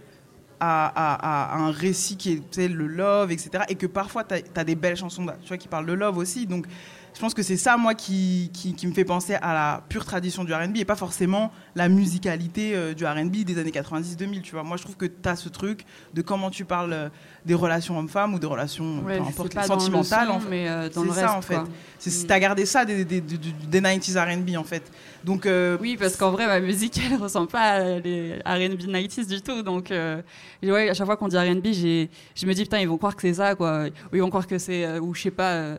[0.61, 4.64] à, à- à un récit qui est le love etc et que parfois tu as,
[4.64, 6.66] des belles chansons tu vois qui parlent de love aussi donc
[7.14, 10.04] je pense que c'est ça moi qui, qui, qui me fait penser à la pure
[10.04, 14.52] tradition du R&B et pas forcément la musicalité euh, du R&B des années 90-2000 tu
[14.52, 17.08] vois moi je trouve que tu as ce truc de comment tu parles euh,
[17.44, 20.32] des relations hommes-femmes ou des relations Ouais, peu importe pas les dans le sentimentales son,
[20.34, 20.48] en fait.
[20.50, 21.58] mais euh, dans le C'est reste, ça, en fait.
[21.98, 22.26] C'est Mm.
[22.28, 24.82] t'as gardé ça des, des, des, des 90s R&B en fait.
[25.24, 29.26] Donc euh, Oui, parce qu'en vrai, ma musique, elle ressemble pas à les R&B 90s
[29.28, 29.62] du tout.
[29.62, 33.16] Donc, ouais, à chaque fois qu'on dit R&B, je me dis, putain, ils vont croire
[33.16, 33.86] que c'est ça, quoi.
[34.12, 35.76] Ou ils vont croire que c'est, ou je sais pas,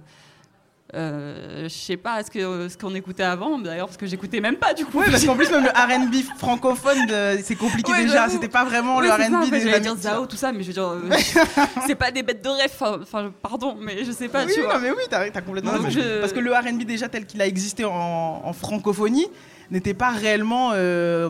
[0.95, 4.39] euh, euh, je sais pas, est-ce que ce qu'on écoutait avant, d'ailleurs, parce que j'écoutais
[4.41, 4.99] même pas, du coup.
[4.99, 8.27] ouais, parce qu'en plus même le R&B francophone de- c'est compliqué Ouais, déjà.
[8.29, 10.51] C'était pas vraiment Ouais, le ça, en R&B fait, des j'allais dire Zao, tout ça,
[10.51, 11.09] mais je veux dire, euh,
[11.87, 12.71] c'est pas des bêtes de rêve.
[13.01, 14.73] Enfin, pardon, mais je sais pas, oui, tu vois.
[14.75, 15.89] non, mais oui, t'as as complètement raison.
[15.89, 19.27] je- Parce que le R&B déjà tel qu'il a existé en, en francophonie
[19.71, 21.29] n'était pas réellement euh,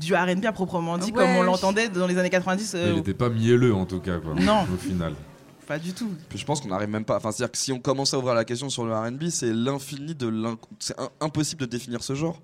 [0.00, 2.72] du R&B à proprement dit Ouais, comme on l'entendait dans les années 90.
[2.74, 4.34] euh, Il n'était pas mielleux en tout cas, quoi.
[4.34, 4.62] Non.
[4.74, 5.12] Au final.
[5.72, 6.10] Pas du tout.
[6.28, 7.16] Puis je pense qu'on n'arrive même pas.
[7.16, 10.14] Enfin, c'est-à-dire que si on commence à ouvrir la question sur le RB, c'est l'infini
[10.14, 10.58] de l'in...
[10.78, 12.38] C'est un- impossible de définir ce genre.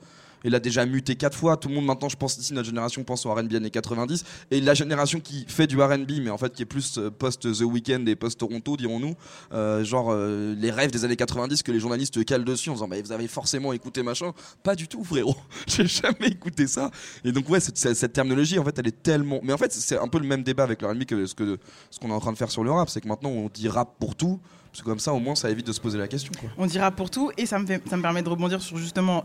[0.44, 1.56] Il a déjà muté quatre fois.
[1.56, 4.24] Tout le monde maintenant, je pense ici, notre génération pense au R&B années 90.
[4.50, 7.42] Et la génération qui fait du R&B, mais en fait qui est plus euh, post
[7.42, 9.14] The Weeknd et post Toronto, dirons-nous,
[9.52, 12.88] euh, genre euh, les rêves des années 90 que les journalistes calent dessus en disant,
[12.88, 14.32] bah, vous avez forcément écouté machin.
[14.62, 15.36] Pas du tout, frérot.
[15.66, 16.90] J'ai jamais écouté ça.
[17.24, 19.40] Et donc ouais, cette, cette- terminologie, en fait, elle est tellement.
[19.42, 21.58] Mais en fait, c'est un peu le même débat avec le R&B que ce que
[21.90, 23.68] ce qu'on est en train de faire sur le rap, c'est que maintenant on dit
[23.68, 24.40] rap pour tout.
[24.70, 26.30] Parce que comme ça, au moins, ça évite de se poser la question.
[26.58, 29.24] On dira pour tout et ça me, ça me permet de rebondir sur justement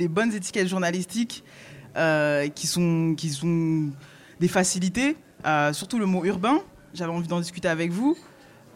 [0.00, 1.44] les bonnes étiquettes journalistiques
[1.96, 3.90] euh, qui, sont, qui sont
[4.40, 6.58] des facilités, euh, surtout le mot urbain.
[6.94, 8.16] J'avais envie d'en discuter avec vous.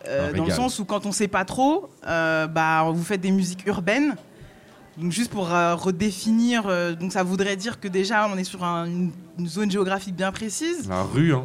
[0.06, 3.30] euh, Un dans le sens où quand on sait pas trop, bah, vous faites des
[3.32, 4.14] musiques urbaines.
[4.96, 6.62] Donc juste pour redéfinir,
[7.00, 9.10] donc ça voudrait dire que déjà on est sur un- une,
[9.40, 10.88] une zone géographique bien précise.
[10.88, 11.44] La rue, hein.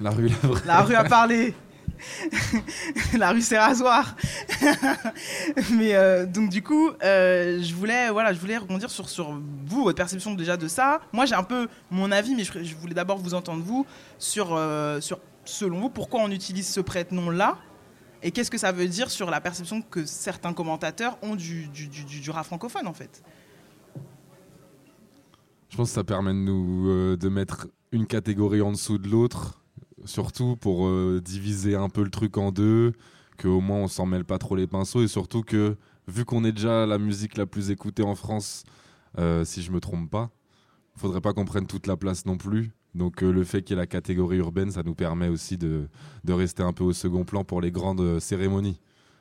[0.00, 0.62] La rue, la vraie.
[0.66, 1.54] La rue a parlé.
[3.18, 4.16] la rue c'est rasoir.
[5.72, 9.06] Mais euh, donc du coup, euh, je voulais voilà, je voulais rebondir sur
[9.66, 11.00] vous, votre perception déjà de ça.
[11.12, 13.86] Moi j'ai un peu mon avis, mais je, voulais d'abord vous entendre vous
[14.18, 17.58] sur euh, sur selon vous pourquoi on utilise ce prête-nom là
[18.22, 21.88] et qu'est-ce que ça veut dire sur la perception que certains commentateurs ont du du,
[21.88, 23.22] du, francophone en fait.
[25.70, 29.61] Je pense que ça permet de nous de mettre une catégorie en dessous de l'autre,
[30.04, 32.92] surtout pour euh, diviser un peu le truc en deux,
[33.36, 35.76] que au moins on s'en mêle pas trop les pinceaux et surtout que
[36.08, 38.64] vu qu'on est déjà la musique la plus écoutée en France,
[39.18, 40.30] euh, si je me trompe pas,
[40.96, 42.70] faudrait pas qu'on prenne toute la place non plus.
[42.94, 45.88] Donc euh, le fait qu'il y ait la catégorie urbaine, ça nous permet aussi de,
[46.24, 48.80] de rester un peu au second plan pour les grandes cérémonies.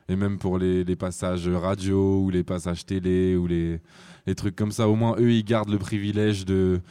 [0.10, 3.80] Et même pour les, les passages radio ou les passages télé ou les,
[4.26, 4.90] les trucs comme ça.
[4.90, 6.82] Au moins, eux, ils gardent le privilège de,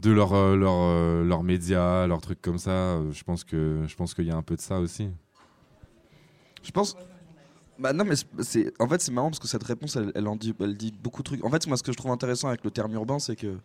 [0.00, 2.70] de leurs leur, leur, euh, leurs médias, leurs trucs comme ça.
[2.70, 5.08] Euh, Je pense qu'il y a un peu de ça aussi.
[6.62, 6.96] Je pense.
[7.78, 10.26] Bah non, mais c'est- en fait c'est marrant parce que cette réponse elle, elle
[10.76, 11.44] dit, beaucoup de trucs.
[11.44, 13.56] En fait, moi ce que je trouve intéressant avec le terme urbain, c'est que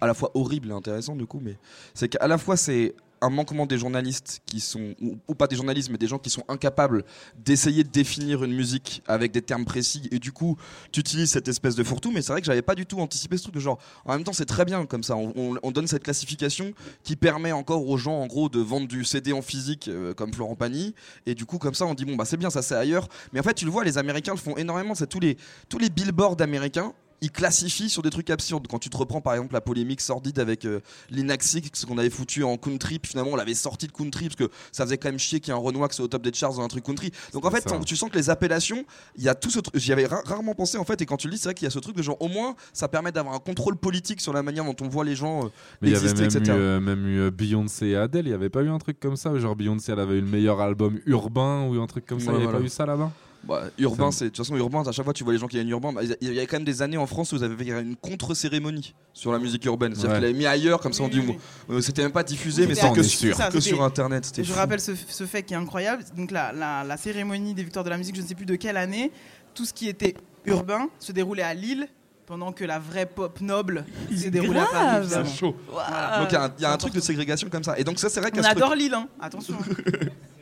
[0.00, 1.58] à la fois horrible et intéressant du coup, mais
[1.94, 5.90] c'est qu'à la fois c'est un manquement des journalistes qui sont ou, pas des journalistes
[5.90, 7.04] mais des gens qui sont incapables
[7.36, 10.08] d'essayer de définir une musique avec des termes précis.
[10.10, 10.56] Et du coup
[10.92, 13.36] tu utilises cette espèce de fourre-tout mais c'est vrai que j'avais pas du tout anticipé
[13.36, 13.78] ce truc genre.
[14.04, 15.16] En même temps c'est très bien comme ça.
[15.16, 19.32] On donne cette classification qui permet encore aux gens en gros de vendre du CD
[19.32, 20.94] en physique euh, comme Florent Pagny.
[21.26, 23.08] Et du coup comme ça on dit bon bah c'est bien ça c'est ailleurs.
[23.32, 24.94] Mais en fait tu le vois les Américains le font énormément.
[24.94, 25.36] C'est tous les
[25.68, 28.66] tous les billboards américains ils classifient sur des trucs absurdes.
[28.68, 32.10] Quand tu te reprends par exemple la polémique sordide avec euh, Linaxi, ce qu'on avait
[32.10, 35.08] foutu en country, puis finalement on l'avait sorti de country parce que ça faisait quand
[35.08, 36.68] même chier qu'il y ait un Renoir qui soit au top des charts dans un
[36.68, 37.10] truc country.
[37.32, 38.84] Donc en fait, tu sens que les appellations,
[39.16, 39.76] il y a tout ce truc.
[39.80, 41.64] J'y avais ra- rarement pensé en fait, et quand tu le dis, c'est vrai qu'il
[41.64, 44.32] y a ce truc de genre au moins ça permet d'avoir un contrôle politique sur
[44.32, 45.44] la manière dont on voit les gens.
[45.46, 45.48] euh,
[45.82, 46.58] Mais il y avait exister, même eu, etc.
[46.58, 48.26] euh, même eu euh, Beyoncé et Adele.
[48.26, 50.26] Il y avait pas eu un truc comme ça Genre Beyoncé, elle avait eu le
[50.26, 52.26] meilleur album urbain ou un truc comme ça.
[52.32, 52.58] Ouais, Il y avait voilà.
[52.60, 53.10] pas eu ça là-bas?
[53.46, 54.82] Bah, urbain, Ça c'est de toute façon urbain.
[54.86, 55.92] À chaque fois, tu vois les gens qui viennent urbain.
[55.92, 57.94] bah, Il y a quand même des années en France où vous avez fait une
[57.96, 59.94] contre-cérémonie sur la musique urbaine.
[59.94, 60.16] C'est-à-dire Ouais.
[60.16, 61.20] qu'il l'avait mis ailleurs, comme ça on dit.
[61.20, 61.36] oui,
[61.70, 64.24] euh, C'était même pas diffusé, mais c'était que, on est sur- ça, que sur internet.
[64.24, 64.58] C'était Je fou.
[64.58, 66.04] rappelle ce, ce fait qui est incroyable.
[66.16, 68.56] Donc la, la- la cérémonie des victoires de la musique, je ne sais plus de
[68.56, 69.12] quelle année,
[69.54, 71.88] tout ce qui était urbain se déroulait à Lille,
[72.26, 75.06] pendant que la vraie pop noble s'est déroulée à Paris.
[75.08, 75.54] C'est chaud.
[75.70, 76.18] Voilà.
[76.20, 77.78] Donc il y a un, il y a un truc de ségrégation comme ça.
[77.78, 79.06] Et donc ça, c'est vrai On truc- adore Lille, hein.
[79.20, 79.54] attention.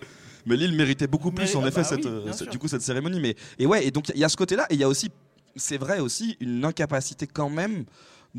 [0.47, 2.83] Mais Lille méritait beaucoup plus en ah effet bah cette, oui, euh, du coup cette
[2.83, 3.21] cérémonie.
[3.21, 5.11] Mais et ouais et donc il y a ce côté-là et il y a aussi
[5.57, 7.85] c'est vrai aussi une incapacité quand même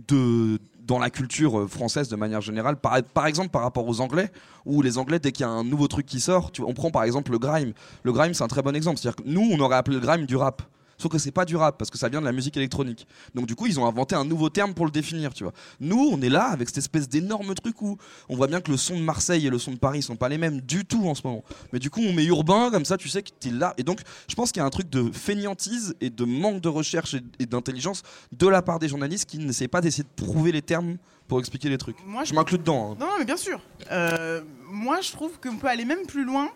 [0.07, 4.01] de dans la culture euh, française de manière générale par, par exemple par rapport aux
[4.01, 4.29] Anglais
[4.65, 6.91] où les Anglais dès qu'il y a un nouveau truc qui sort tu on prend
[6.91, 7.73] par exemple le grime.
[8.03, 8.99] Le grime c'est un très bon exemple.
[8.99, 10.61] C'est-à-dire que nous on aurait appelé le grime du rap
[10.97, 13.05] Sauf que c'est pas du rap parce que ça vient de la musique électronique.
[13.34, 15.53] Donc du coup ils ont inventé un nouveau terme pour le définir, tu vois.
[15.79, 17.97] Nous on est là avec cette espèce d'énorme truc où
[18.29, 20.29] on voit bien que le son de Marseille et le son de Paris sont pas
[20.29, 21.43] les mêmes du tout en ce moment.
[21.73, 23.73] Mais du coup on met urbain comme ça, tu sais que t'es là.
[23.77, 26.69] Et donc je pense qu'il y a un truc de fainéantise et de manque de
[26.69, 30.62] recherche et, d'intelligence de la part des journalistes qui n'essayent pas d'essayer de prouver les
[30.62, 31.97] termes pour expliquer les trucs.
[32.05, 32.91] Moi, Je m'inclus dedans.
[32.91, 32.97] hein.
[32.99, 33.60] Non, non, mais bien sûr.
[33.91, 36.49] Euh, moi, je trouve qu'on peut aller même plus loin.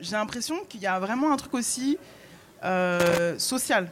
[0.00, 1.96] J'ai l'impression qu'il y a vraiment un truc aussi
[2.64, 3.88] euh, social.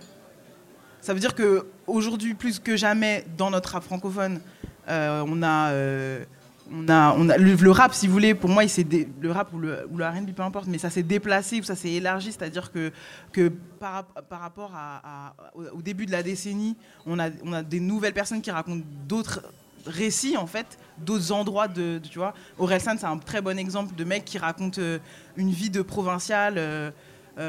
[1.01, 4.41] Ça veut dire que aujourd'hui, plus que jamais, dans notre rap francophone,
[4.89, 6.25] euh, on a, euh,
[6.73, 9.53] on a, on a le, rap, si vous voulez, pour moi, il dé- le rap
[9.55, 12.33] ou le, ou le R&B, peu importe, mais ça s'est déplacé ou ça s'est élargi,
[12.33, 12.93] c'est-à-dire que,
[13.33, 13.49] que
[13.81, 14.73] par, par rapport
[15.55, 16.77] au, début de la décennie,
[17.07, 19.41] on a, on a des nouvelles personnes qui racontent d'autres
[19.87, 24.05] récits en fait d'autres endroits de, de- tu vois c'est un très bon exemple de
[24.05, 24.99] mec qui raconte euh,
[25.37, 26.91] une vie de provincial euh, euh,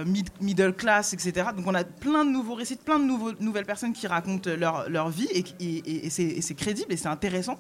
[0.06, 3.66] mid- middle class etc donc on a plein de nouveaux récits plein de nouveaux, nouvelles
[3.66, 6.98] personnes qui racontent leur, leur vie et, et- et- et c'est et c'est crédible et
[6.98, 7.58] c'est intéressant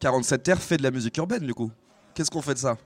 [0.00, 1.70] 47 Terre fait de la musique urbaine du coup.
[2.14, 2.76] Qu'est-ce qu'on fait de ça?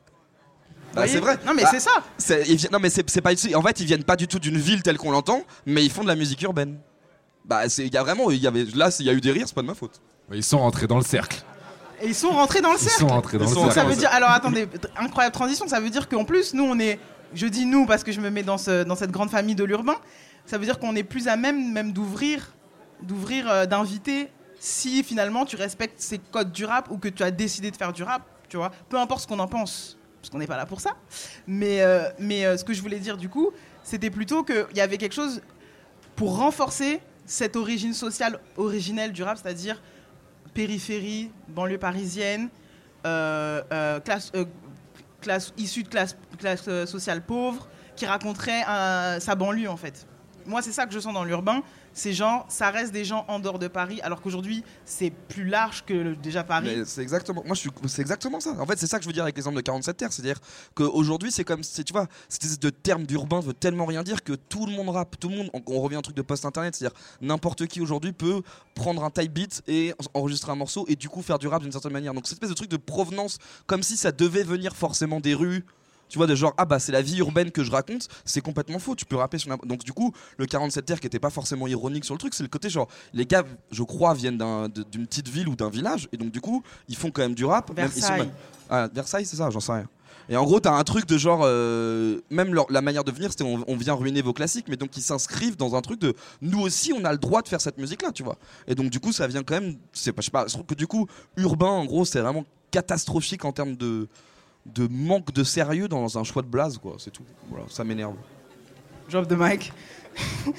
[0.95, 1.39] Bah, c'est vrai.
[1.47, 2.03] non mais Bah, c'est ça
[2.49, 4.83] ils non mais c'est c'est pas en fait ils viennent pas du tout d'une ville
[4.83, 6.79] telle qu'on l'entend, mais ils font de la musique urbaine.
[7.45, 9.33] Bah, c'est- il y a vraiment, il y avait, là, il y a eu des
[9.33, 10.01] rires, c'est pas de ma faute.
[10.33, 11.43] Ils sont rentrés dans le cercle.
[12.01, 13.01] Et ils sont rentrés dans le Ils cercle.
[13.01, 13.73] sont rentrés dans Ils le cercle.
[13.75, 17.01] ça veut dire, alors attendez, incroyable transition, ça veut dire qu'en plus, nous, on est,
[17.35, 19.65] je dis nous parce que je me mets dans, ce, dans cette grande famille de
[19.65, 19.97] l'urbain,
[20.47, 22.55] ça veut dire qu'on est plus à même, même d'ouvrir,
[23.03, 27.31] d'ouvrir, euh, d'inviter, si finalement tu respectes ces codes du rap ou que tu as
[27.31, 30.39] décidé de faire du rap, tu vois, peu importe ce qu'on en pense, parce qu'on
[30.39, 30.97] n'est pas là pour ça.
[31.47, 33.51] Mais, euh, euh, ce que je voulais dire du coup,
[33.83, 35.43] c'était plutôt qu'il y avait quelque chose
[36.15, 39.83] pour renforcer cette origine sociale originelle du rap, c'est-à-dire
[40.55, 42.49] périphérie, banlieue parisienne,
[43.03, 44.33] classe,
[45.23, 50.07] classe de classe, classe euh, sociale pauvre, qui raconterait euh, sa banlieue en fait.
[50.45, 51.63] Moi, c'est ça que je sens dans l'urbain.
[51.95, 55.85] C'est genre, ça reste des gens en dehors de Paris, alors qu'aujourd'hui, c'est plus large
[55.85, 56.83] que déjà Paris.
[56.87, 58.53] C'est exactement, moi je suis, c'est exactement ça.
[58.59, 60.39] En fait, c'est ça que je veux dire avec l'exemple de 47 terres, c'est-à-dire
[60.75, 64.33] qu'aujourd'hui c'est comme, c'est, tu vois, cette de terme d'urbain veut tellement rien dire que
[64.33, 65.51] tout le monde rappe, tout le monde.
[65.53, 68.43] On, on revient à un truc de post-internet, c'est-à-dire n'importe qui aujourd'hui peut
[68.75, 71.63] prendre un type beat et en- enregistrer un morceau et du coup faire du rap
[71.63, 72.15] d'une certaine manière.
[72.15, 75.65] Donc cette espèce de truc de provenance, comme si ça devait venir forcément des rues.
[76.13, 78.79] Tu vois, de genre, ah bah c'est la vie urbaine que je raconte, c'est complètement
[78.79, 81.31] faux, tu peux rapper sur n'importe- Donc du coup, le 47 terres qui était pas
[81.31, 84.37] forcément ironique sur le truc, c'est le côté genre, les gars, je crois, viennent
[84.91, 87.47] d'une petite ville ou d'un village, et donc du coup, ils font quand même du
[87.47, 87.75] rap.
[87.75, 88.27] même- ils sont Versailles.
[88.27, 88.35] même-
[88.69, 89.89] ah, Versailles, c'est ça, j'en sais rien.
[90.29, 93.31] Et en gros, t'as un truc de genre, euh, même leur- la manière de venir,
[93.31, 96.13] c'était on, on vient ruiner vos classiques, mais donc ils s'inscrivent dans un truc de
[96.43, 98.37] nous aussi, on a le droit de faire cette musique-là, tu vois.
[98.67, 100.67] Et donc du coup, ça vient quand même, c'est pas, je sais pas, je trouve
[100.67, 101.07] que du coup,
[101.39, 104.09] urbain, en gros, c'est vraiment catastrophique en termes de
[104.67, 106.97] de manque de sérieux dans un choix de blase, quoi.
[106.99, 107.25] C'est tout.
[107.51, 108.15] Voilà, ça m'énerve.
[109.11, 109.73] Drop the mic.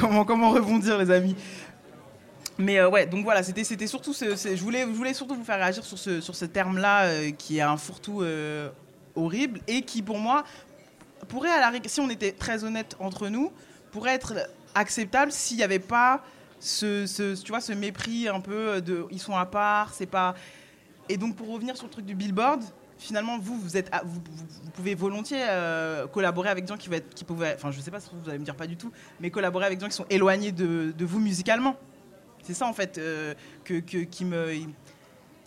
[0.00, 1.36] comment, comment rebondir, les amis?
[2.58, 5.84] Mais euh, ouais, donc voilà, c'était surtout je, voulais, je voulais surtout vous faire réagir
[5.84, 8.70] sur ce, sur ce terme-là euh, qui est un fourre-tout euh,
[9.14, 10.44] horrible et qui, pour moi,
[11.28, 13.52] pourrait, à la si on était très honnête entre nous,
[13.92, 14.34] pourrait être
[14.74, 16.22] acceptable s'il n'y avait pas
[16.58, 20.34] ce, ce- tu vois, ce mépris un peu de ils sont à part, c'est pas.
[21.08, 22.62] Et donc, pour revenir sur le truc du billboard,
[22.98, 27.14] finalement, vous, vous, êtes, vous, vous- pouvez volontiers euh, collaborer avec des gens qui, être,
[27.14, 28.90] qui pouvaient, enfin, je sais pas vous allez me dire pas du tout,
[29.20, 31.76] mais collaborer avec des gens qui sont éloignés de, de vous musicalement.
[32.42, 34.52] C'est ça, en fait, euh, que, que- qui, me,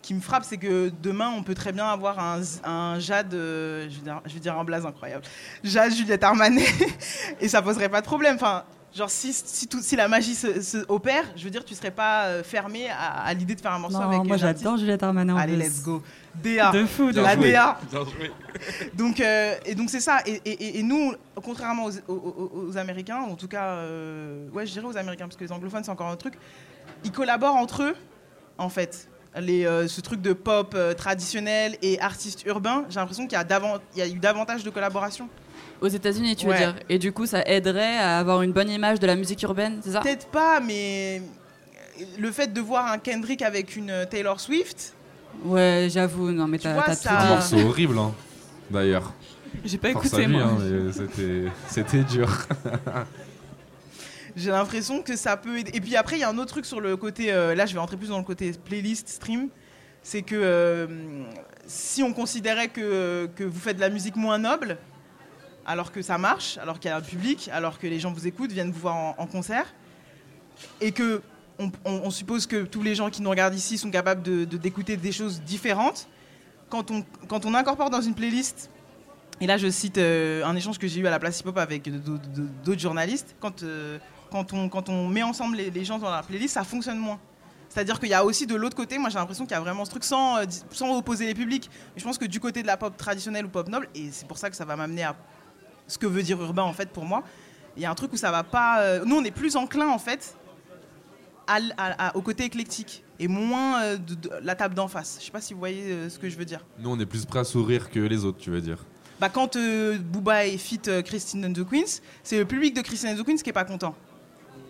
[0.02, 3.88] qui me frappe, c'est que demain, on peut très bien avoir un, un Jade, euh,
[3.90, 5.24] je, vais dire, je vais dire un blaze incroyable,
[5.62, 6.66] Jade Juliette Armanet,
[7.40, 8.34] et ça poserait pas de problème.
[8.36, 11.74] Enfin, genre, si, si, tout- si la magie se, se opère, je veux dire, tu
[11.74, 14.76] serais pas euh, fermé à, à l'idée de faire un morceau Non, avec moi j'adore
[14.76, 15.62] Juliette Armanet en Allez, plus.
[15.64, 16.02] let's go.
[16.34, 16.70] DA.
[16.72, 17.52] De fou, de la joué.
[17.52, 17.78] DA.
[18.94, 20.18] Donc, euh, et donc c'est ça.
[20.26, 22.12] Et, et- et- et nous, contrairement aux, aux-
[22.54, 25.52] aux- aux Américains, en tout cas, euh, ouais, je dirais aux Américains, parce que les
[25.52, 26.34] anglophones, c'est encore un truc,
[27.04, 27.96] ils collaborent entre eux,
[28.58, 29.08] en fait.
[29.38, 33.40] Les, euh, ce truc de pop euh, traditionnel et artistes urbains, j'ai l'impression qu'il y,
[33.40, 35.28] a y a eu davantage de collaboration.
[35.80, 36.58] Aux États-Unis, tu veux Ouais.
[36.58, 36.74] dire.
[36.88, 39.92] Et du coup, ça aiderait à avoir une bonne image de la musique urbaine, c'est
[39.92, 40.00] ça?
[40.00, 41.22] Peut-être pas, mais
[42.18, 44.94] le fait de voir un Kendrick avec une Taylor Swift,
[45.44, 47.22] Ouais, j'avoue, non, mais Tu t'as ça- tout Un Ah.
[47.22, 47.28] dit.
[47.54, 48.12] morceau horrible, hein,
[48.70, 49.14] d'ailleurs.
[49.64, 50.42] J'ai pas Force écouté, lui, moi.
[50.42, 50.90] hein,
[51.68, 52.46] c'était dur.
[54.36, 55.70] J'ai l'impression que ça peut aider.
[55.74, 57.32] Et puis après, il y a un autre truc sur le côté.
[57.32, 59.48] euh, là, je vais rentrer plus dans le côté playlist, stream.
[60.02, 60.86] C'est que euh,
[61.66, 64.78] si on considérait que, que vous faites de la musique moins noble,
[65.70, 68.26] alors que ça marche, alors qu'il y a un public, alors que les gens vous
[68.26, 69.66] écoutent, viennent vous voir en, concert,
[70.80, 71.22] et que
[71.84, 74.96] on, suppose que tous les gens qui nous regardent ici sont capables de, de- d'écouter
[74.96, 76.08] des choses différentes,
[76.68, 78.70] quand on, quand on incorpore dans une playlist
[79.42, 81.84] et là, je cite euh, un échange que j'ai eu à la place hip-hop avec
[81.84, 83.34] de- de- de- d'autres journalistes.
[83.40, 83.98] Quand, euh,
[84.30, 87.18] quand, on, quand on met ensemble les, les gens dans la playlist, ça fonctionne moins.
[87.70, 89.84] C'est-à-dire qu'il y a aussi de l'autre côté, moi j'ai l'impression qu'il y a vraiment
[89.86, 91.70] ce truc sans, euh, sans opposer les publics.
[91.94, 94.26] Mais je pense que du côté de la pop traditionnelle ou pop noble, et c'est
[94.28, 95.16] pour ça que ça va m'amener à
[95.90, 97.22] ce que veut dire urbain en fait pour moi,
[97.76, 98.80] il y a un truc où ça va pas.
[98.82, 100.36] euh, nous on est plus enclin en fait
[101.46, 104.88] à l- à- à- au côté éclectique et moins euh, de, de la table d'en
[104.88, 105.16] face.
[105.20, 106.64] Je sais pas si vous voyez euh, ce que je veux dire.
[106.78, 108.78] Nous, on est plus prêts à sourire que les autres, tu veux dire.
[109.18, 112.80] Bah, quand euh, Booba est fit euh, Christine and the Queens, c'est le public de
[112.80, 113.94] Christine and the Queens qui est pas content.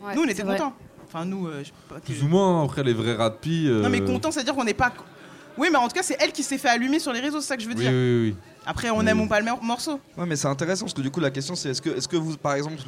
[0.02, 0.72] Ouais, nous, on était contents.
[1.06, 3.82] Enfin, nous, euh, je sais pas que- Plus ou moins, après, les vrais rats euh,
[3.82, 4.92] Non, mais content, c'est-à-dire qu'on n'est pas.
[5.58, 7.48] Oui, mais en tout cas, c'est elle qui s'est fait allumer sur les réseaux, c'est
[7.48, 7.90] ça que je veux Oui, dire.
[7.92, 8.36] oui, oui.
[8.66, 10.00] Après, on aime ou pas le mor- morceau.
[10.16, 12.16] Ouais, mais c'est intéressant parce que du coup, la question c'est est-ce que, est-ce que
[12.16, 12.80] vous, par exemple,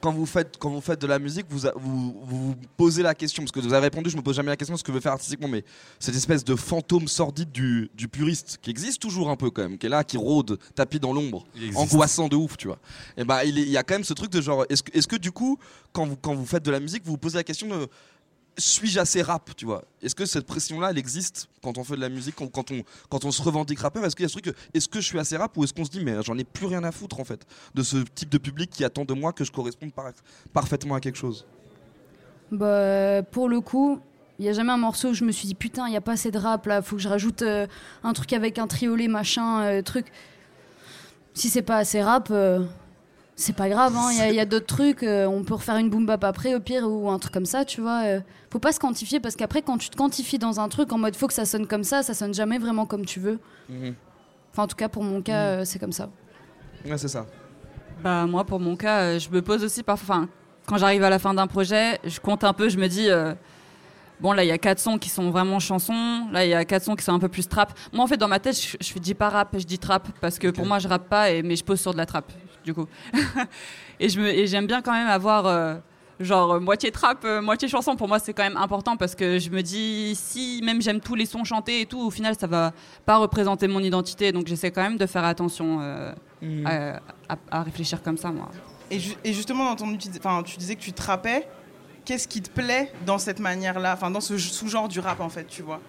[0.00, 3.02] quand vous faites, quand vous faites de la musique, vous, a- vous, vous vous posez
[3.02, 4.84] la question parce que vous avez répondu, je me pose jamais la question de ce
[4.84, 5.64] que veut faire artistiquement, mais
[5.98, 9.76] cette espèce de fantôme sordide du, du puriste qui existe toujours un peu quand même,
[9.76, 12.78] qui est là, qui rôde, tapis dans l'ombre, angoissant de ouf, tu vois.
[13.16, 14.96] Et bah, il, est- il y a quand même ce truc de genre, est-ce que,
[14.96, 15.58] est-ce que du coup,
[15.92, 17.88] quand vous, quand vous faites de la musique, vous vous posez la question de
[18.58, 19.84] suis-je assez rap, tu vois?
[20.02, 23.24] Est-ce que cette pression-là, elle existe quand on fait de la musique, quand, on, quand
[23.24, 24.04] on se revendique rappeur?
[24.04, 25.84] Est-ce qu'il y a ce truc, est-ce que je suis assez rap ou est-ce qu'on
[25.84, 28.38] se dit, mais j'en ai plus rien à foutre en fait de ce type de
[28.38, 30.12] public qui attend de moi que je corresponde par-
[30.52, 31.46] parfaitement à quelque chose?
[32.50, 34.00] Bah, pour le coup,
[34.38, 36.00] il y a jamais un morceau où je me suis dit putain, il y a
[36.00, 37.66] pas assez de rap là, faut que je rajoute euh,
[38.02, 40.06] un truc avec un triolet machin euh, truc.
[41.34, 42.64] Si c'est pas assez rap, euh,
[43.40, 45.54] c'est pas grave, hein, il y a- il y a, d'autres trucs, euh, on peut
[45.54, 48.02] refaire une boom bap après au pire ou un truc comme ça, tu vois.
[48.04, 48.20] euh.
[48.50, 51.14] faut pas se quantifier parce qu'après quand tu te quantifies dans un truc en mode
[51.14, 53.38] faut que ça sonne comme ça, ça sonne jamais vraiment comme tu veux.
[53.68, 53.94] Mhm.
[54.52, 56.08] Enfin en tout cas pour mon cas, euh, c'est comme ça.
[56.84, 57.26] Ouais, c'est ça.
[58.02, 60.16] Bah moi pour mon cas, euh, je me pose aussi parfois.
[60.16, 60.28] Enfin,
[60.66, 63.08] quand j'arrive à la fin d'un projet, je compte un peu, je me dis.
[63.08, 63.34] euh,
[64.20, 66.64] Bon là il y a quatre sons qui sont vraiment chansons, là il y a
[66.64, 67.72] quatre sons qui sont un peu plus trap.
[67.92, 70.40] Moi en fait dans ma tête je, je dis pas rap, je dis trap parce
[70.40, 72.32] que pour moi je rappe pas et mais je pose sur de la trap
[72.68, 72.86] du coup.
[74.00, 75.76] et je me et j'aime bien quand même avoir euh,
[76.20, 77.96] genre euh, moitié trap, euh, moitié chanson.
[77.96, 81.14] Pour moi c'est quand même important parce que je me dis si même j'aime tous
[81.14, 82.72] les sons chantés et tout, au final ça va
[83.06, 86.66] pas représenter mon identité donc j'essaie quand même de faire attention euh, Mhm.
[86.66, 88.48] à, à- à réfléchir comme ça moi.
[88.92, 91.48] Et, ju- et justement, dans ton enfin, tu disais que tu trappais.
[92.04, 95.46] Qu'est-ce qui te plaît dans cette manière-là, enfin dans ce sous-genre du rap en fait,
[95.48, 95.80] tu vois?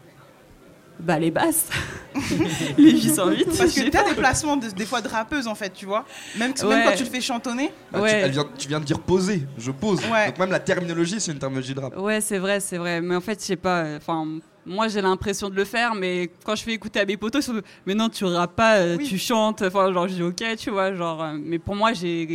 [0.99, 1.69] Bah les basses,
[2.77, 3.45] les 808.
[3.57, 6.05] Parce que t'as des placements de- des fois de rappeuse en fait, tu vois.
[6.37, 6.83] Même, même Ouais.
[6.85, 7.71] quand tu le fais chantonner.
[7.91, 8.11] Bah, tu, Ouais.
[8.25, 9.99] elle vient- tu viens de dire poser, je pose.
[10.11, 10.27] Ouais.
[10.27, 11.97] Donc même la terminologie, c'est une terminologie de rap.
[11.97, 12.99] Ouais, c'est vrai, c'est vrai.
[13.01, 13.79] Mais en fait, je sais pas.
[13.83, 14.25] euh, Enfin,
[14.65, 17.61] moi, j'ai l'impression de le faire, mais quand je fais écouter à mes potos, sont,
[17.85, 19.07] mais non, tu rappes pas, euh, Oui.
[19.07, 19.61] tu chantes.
[19.61, 21.23] Enfin, genre, je dis ok, tu vois, genre.
[21.23, 22.27] euh, mais pour moi, j'ai,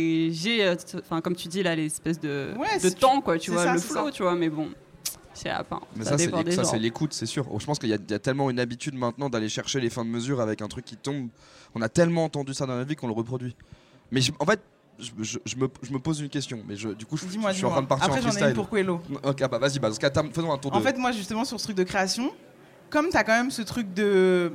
[1.03, 3.79] enfin, comme tu dis là, l'espèce de, Ouais, de temps, quoi, tu vois, ça, le
[3.79, 4.11] flow, ça.
[4.11, 4.35] tu vois.
[4.35, 4.69] Mais bon,
[5.69, 5.81] pas.
[5.95, 7.45] Mais ça, ça, c'est l'écoute, c'est sûr.
[7.51, 9.79] Oh, Je pense qu'il y, a- il y a tellement une habitude maintenant d'aller chercher
[9.79, 11.27] les fins de mesure avec un truc qui tombe.
[11.75, 13.55] On a tellement entendu ça dans la vie qu'on le reproduit.
[14.11, 14.61] Mais je- en fait,
[14.97, 16.59] je, je- je me, je me pose une question.
[16.67, 18.47] Mais je- du coup, je, suis en train de partir Après, en j'en ai freestyle.
[18.49, 19.01] une pour Quello.
[19.23, 20.77] Ok, bah vas-y, bah, dans ce cas, term- faisons un tour de.
[20.77, 22.31] En fait, moi, justement, sur ce truc de création,
[22.89, 24.53] comme tu as quand même ce truc de,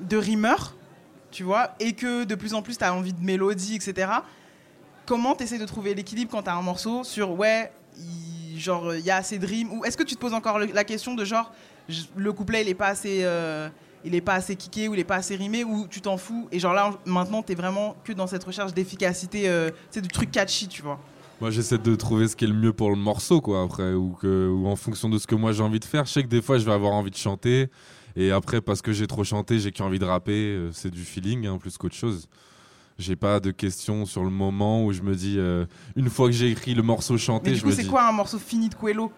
[0.00, 0.74] de rimeur,
[1.30, 4.08] tu vois, et que de plus en plus tu as envie de mélodie, etc.,
[5.04, 8.94] comment tu essaies de trouver l'équilibre quand tu as un morceau sur, ouais, il, genre,
[8.94, 11.14] il y a assez de rimes, ou est-ce que tu te poses encore la question
[11.14, 11.52] de genre,
[12.16, 13.20] le couplet, il est pas assez.
[13.22, 13.68] euh,
[14.04, 16.46] il est pas assez kické ou il est pas assez rimé ou tu t'en fous
[16.52, 20.30] et genre là maintenant t'es vraiment que dans cette recherche d'efficacité euh, c'est du truc
[20.30, 21.00] catchy tu vois
[21.40, 24.10] Moi, j'essaie de trouver ce qui est le mieux pour le morceau, quoi, après, ou,
[24.10, 26.04] que, ou en fonction de ce que moi j'ai envie de faire.
[26.06, 27.68] Je sais que des fois, je vais avoir envie de chanter,
[28.14, 30.32] et après, parce que j'ai trop chanté, j'ai qu'envie de rapper.
[30.54, 32.28] euh, C'est du feeling, hein, plus qu'autre chose.
[32.98, 36.32] J'ai pas de questions sur le moment où je me dis, euh, une fois que
[36.32, 38.68] j'ai écrit le morceau chanté, Mais du je coup, me c'est quoi un morceau fini
[38.70, 39.12] de Coelho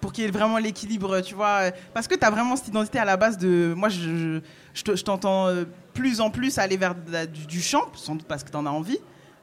[0.00, 2.68] pour qu'il y ait vraiment l'équilibre, tu vois euh, Parce que tu as vraiment cette
[2.68, 3.74] identité à la base de.
[3.76, 4.40] Moi, je, je,
[4.74, 8.26] je te- je t'entends euh, plus en plus aller vers du, du chant, sans doute
[8.28, 8.98] parce que tu en as envie.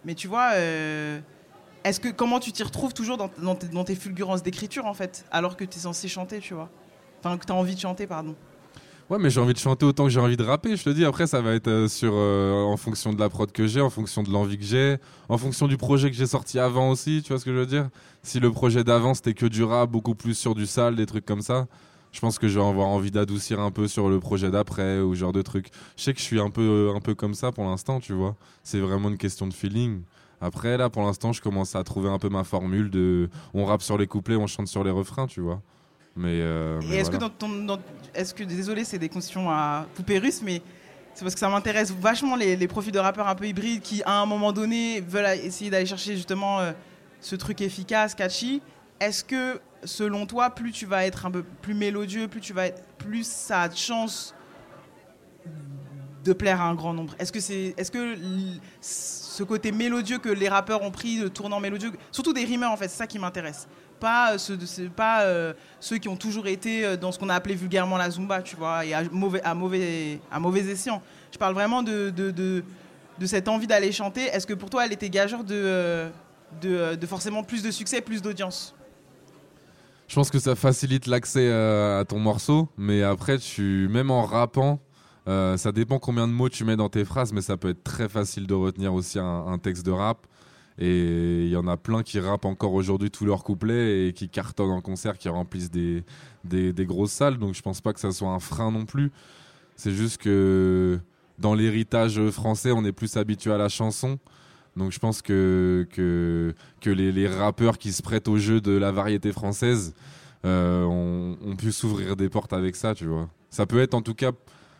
[0.05, 1.19] Mais tu vois, euh,
[1.83, 5.57] est-ce que comment tu t'y retrouves toujours dans, dans tes fulgurances d'écriture, en fait, alors
[5.57, 6.69] que tu es censé chanter, tu vois?
[7.19, 8.35] Enfin, que tu as envie de chanter, pardon.
[9.13, 10.75] Ouais, mais j'ai envie de chanter autant que j'ai envie de rapper.
[10.75, 13.51] Je te dis, après, ça va être euh, sur, euh, en fonction de la prod
[13.51, 14.97] que j'ai, en fonction de l'envie que j'ai,
[15.29, 17.21] en fonction du projet que j'ai sorti avant aussi.
[17.21, 17.89] Tu vois ce que je veux dire?
[18.23, 21.27] Si le projet d'avant c'était que du rap, beaucoup plus sur du sale, des trucs
[21.27, 21.67] comme ça,
[22.11, 25.13] je pense que je vais avoir envie d'adoucir un peu sur le projet d'après ou
[25.13, 25.67] genre de trucs.
[25.95, 28.35] Je sais que je suis un peu, un peu comme ça pour l'instant, tu vois.
[28.63, 30.01] C'est vraiment une question de feeling.
[30.41, 33.83] Après, là, pour l'instant, je commence à trouver un peu ma formule de on rappe
[33.83, 35.61] sur les couplets, on chante sur les refrains, tu vois.
[36.15, 37.17] Mais, euh, mais est-ce voilà.
[37.17, 37.49] que dans ton.
[37.65, 37.79] dans-
[38.13, 40.61] est-ce que, désolé, c'est des questions à poupée russe, mais
[41.15, 44.03] c'est parce que ça m'intéresse vachement les, les profils de rappeurs un peu hybrides qui,
[44.03, 46.71] à un moment donné, veulent essayer d'aller chercher justement euh,
[47.19, 48.61] ce truc efficace, catchy.
[48.99, 52.67] Est-ce que, selon toi, plus tu vas être un peu plus mélodieux, plus tu vas
[52.67, 52.83] être.
[52.99, 54.35] plus ça a de chance
[56.23, 57.15] de plaire à un grand nombre?
[57.19, 57.73] Est-ce que c'est.
[57.75, 58.15] Est-ce que
[58.81, 62.77] ce côté mélodieux que les rappeurs ont pris, de tournant mélodieux, surtout des rimeurs en
[62.77, 63.67] fait, c'est ça qui m'intéresse.
[64.03, 67.29] Pas, euh, ceux, de- pas euh, ceux qui ont toujours été euh, dans ce qu'on
[67.29, 71.01] a appelé vulgairement la zumba, tu vois, et à mauvais, à mauvais, à mauvais escient.
[71.31, 74.23] Je parle vraiment de, de, de, cette envie d'aller chanter.
[74.23, 76.09] Est-ce que pour toi, elle était gageur de,
[76.61, 78.75] de, forcément plus de succès, plus d'audience?
[80.09, 84.81] Je pense que ça facilite l'accès à ton morceau, mais après, tu, même en rappant,
[85.25, 88.09] ça dépend combien de mots tu mets dans tes phrases, mais ça peut être très
[88.09, 90.27] facile de retenir aussi un texte de rap.
[90.79, 94.29] Et il y en a plein qui rappent encore aujourd'hui tous leurs couplets et qui
[94.29, 96.03] cartonnent en concert, qui remplissent des,
[96.43, 97.37] des, grosses salles.
[97.37, 99.11] Donc je pense pas que ça soit un frein non plus.
[99.75, 100.99] C'est juste que
[101.37, 104.17] dans l'héritage français, on est plus habitué à la chanson.
[104.75, 108.71] Donc je pense que, que, que les, les rappeurs qui se prêtent au jeu de
[108.71, 109.93] la variété française
[110.45, 113.29] euh, ont, ont pu s'ouvrir des portes avec ça, tu vois.
[113.51, 114.31] Ça peut être en tout cas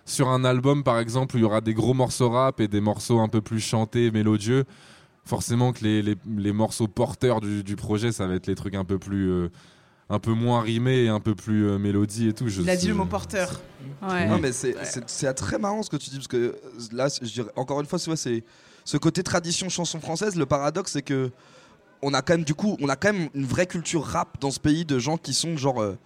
[0.05, 2.81] sur un album, par exemple, où il y aura des gros morceaux rap et des
[2.81, 4.65] morceaux un peu plus chantés, mélodieux.
[5.25, 8.75] Forcément que les, les, les morceaux porteurs du, du projet, ça va être les trucs
[8.75, 9.29] un peu plus...
[9.31, 9.49] euh,
[10.09, 12.47] un peu moins rimés et un peu plus euh, mélodie et tout.
[12.49, 13.61] Je Il a dit le mot porteur.
[14.01, 14.27] Ouais.
[14.27, 16.53] Non, mais c'est c'est- c'est très marrant ce que tu dis, parce que euh,
[16.91, 18.43] là, je dirais, encore une fois, c'est ouais,
[18.83, 20.35] ce côté tradition chanson française.
[20.35, 21.31] Le paradoxe, c'est que
[22.01, 24.51] on a quand même du coup, on a quand même une vraie culture rap dans
[24.51, 25.97] ce pays de gens qui sont genre euh,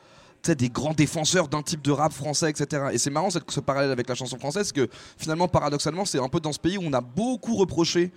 [0.44, 2.90] tu sais, des grands défenseurs d'un type de rap français, etc.
[2.94, 4.88] Et c'est marrant cette- ce parallèle avec la chanson française, que
[5.18, 8.12] finalement, paradoxalement, c'est un peu dans ce pays où on a beaucoup reproché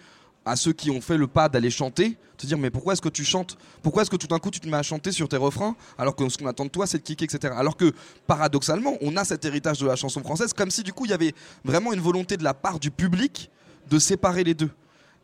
[0.44, 3.08] à ceux qui ont fait le pas d'aller chanter, te dire mais pourquoi est-ce que
[3.10, 3.58] tu chantes?
[3.82, 6.16] Pourquoi est-ce que tout d'un coup tu te mets à chanter sur tes refrains alors
[6.16, 7.54] que ce qu'on attend de toi c'est de kicker, etc.
[7.56, 7.92] Alors que
[8.26, 11.14] paradoxalement, on a cet héritage de la chanson française comme si du coup il y
[11.14, 11.34] avait
[11.64, 13.50] vraiment une volonté de la part du public
[13.90, 14.70] de séparer les deux.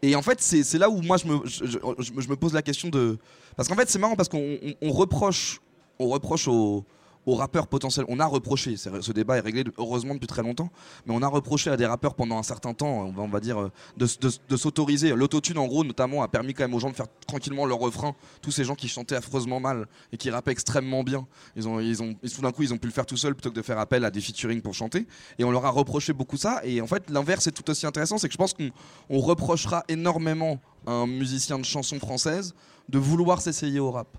[0.03, 3.19] Et en fait, c'est là où moi je me, pose la question de.
[3.57, 5.61] Parce qu'en fait, c'est marrant parce qu'on on- on reproche,
[5.99, 6.85] on reproche aux,
[7.27, 8.07] aux rappeurs potentiels.
[8.09, 10.71] On a reproché, ce débat est réglé heureusement depuis très longtemps,
[11.05, 13.73] mais on a reproché à des rappeurs pendant un certain temps, on va, dire, euh,
[13.97, 15.11] de, de de s'autoriser.
[15.11, 18.15] L'autotune, en gros, notamment, a permis quand même aux gens de faire tranquillement leur refrain.
[18.43, 22.03] Tous ces gens qui chantaient affreusement mal et qui rappaient extrêmement bien, ils ont, ils
[22.03, 23.79] ont, tout d'un coup, ils ont pu le faire tout seuls plutôt que de faire
[23.79, 25.07] appel à des featuring pour chanter.
[25.39, 26.61] Et on leur a reproché beaucoup ça.
[26.65, 28.71] Et en fait, l'inverse est tout aussi intéressant, c'est que je pense qu'on
[29.11, 32.55] on reprochera énormément à un musicien de chanson française
[32.89, 34.17] de vouloir s'essayer au rap.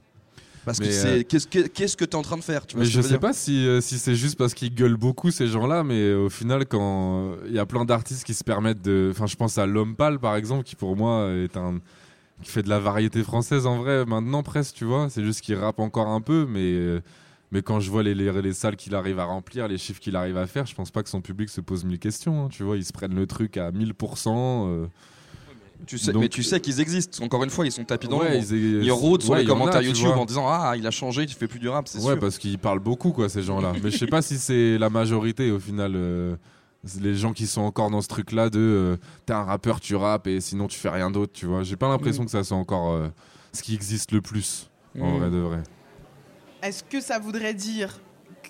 [0.68, 1.24] Parce que c'est euh,
[1.68, 3.34] qu'est-ce que tu es en train de faire tu vois Mais je veux sais pas
[3.34, 6.66] si, euh, si c'est juste parce qu'ils gueulent beaucoup ces gens-là, mais euh, au final,
[6.68, 9.10] quand il y a plein d'artistes qui se permettent de.
[9.12, 11.80] Enfin, je pense à L'Homme Pâle par exemple, qui pour moi est un.
[12.44, 15.10] qui fait de la variété française en vrai maintenant presque, tu vois.
[15.10, 16.60] C'est juste qu'il rappe encore un peu, mais.
[16.74, 17.02] euh,
[17.54, 20.18] mais quand je vois les, les, les salles qu'il arrive à remplir, les chiffres qu'il
[20.18, 22.44] arrive à faire, je pense pas que son public se pose mille questions.
[22.44, 24.28] hein, tu vois, ils se prennent le truc à 1000%.
[24.68, 24.88] euh,
[25.86, 27.24] Tu sais, Donc- mais tu sais qu'ils existent.
[27.24, 28.46] Encore une fois, ils sont tapis dans ouais, l'ombre.
[28.54, 30.18] ils, Ils rôdent sur les a, commentaires tu YouTube vois.
[30.18, 32.20] en disant Ah, il a changé, il fait plus du rap, c'est Ouais, sûr.
[32.20, 33.74] parce qu'ils parlent beaucoup, quoi, ces gens-là.
[33.84, 35.94] Mais je sais pas si c'est la majorité au final.
[35.96, 36.36] euh,
[37.02, 40.28] les gens qui sont encore dans ce truc-là de euh, t'es un rappeur, tu rappes
[40.28, 41.64] et sinon tu fais rien d'autre, tu vois.
[41.64, 43.08] J'ai pas l'impression que ça soit encore euh,
[43.52, 44.70] ce qui existe le plus,
[45.00, 45.18] en Mm.
[45.20, 45.64] vrai de vrai.
[46.62, 48.00] Est-ce que ça voudrait dire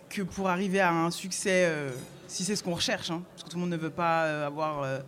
[0.10, 1.90] que pour arriver à un succès, euh,
[2.28, 4.48] si c'est ce qu'on recherche, hein, parce que tout le monde ne veut pas euh,
[4.48, 5.00] avoir, euh,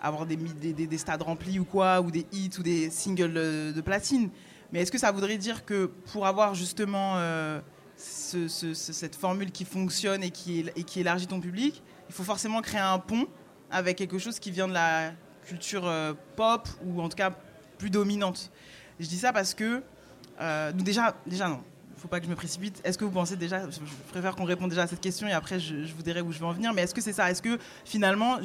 [0.00, 3.32] avoir des, stades remplis ou quoi, ou des hits ou des singles
[3.74, 4.30] de, platine,
[4.72, 7.60] mais est-ce que ça voudrait dire que pour avoir justement euh,
[7.96, 10.64] ce- ce- ce- cette formule qui fonctionne et qui,
[10.96, 13.26] élargit ton public, il faut forcément créer un pont
[13.70, 15.12] avec quelque chose qui vient de la
[15.46, 17.32] culture euh, pop ou en tout cas
[17.78, 18.50] plus dominante.
[19.00, 19.82] Je dis ça parce que,
[20.40, 21.62] euh, déjà, déjà non,
[21.96, 22.80] faut pas que je me précipite.
[22.84, 23.78] Est-ce que vous pensez déjà, je
[24.10, 26.46] préfère qu'on réponde déjà à cette question et après je, vous dirai où je veux
[26.46, 27.30] en venir, mais est-ce que c'est ça?
[27.30, 28.38] Est-ce que finalement,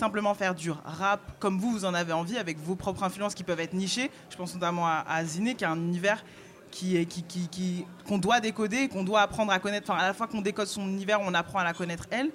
[0.00, 3.44] simplement faire du rap comme vous, vous en avez envie, avec vos propres influences qui
[3.44, 6.24] peuvent être nichées, je pense notamment à, à Ziné, qui a un univers
[8.06, 10.86] qu'on doit décoder, qu'on doit apprendre à connaître, enfin à la fois qu'on décode son
[10.88, 12.30] univers, on apprend à la connaître elle.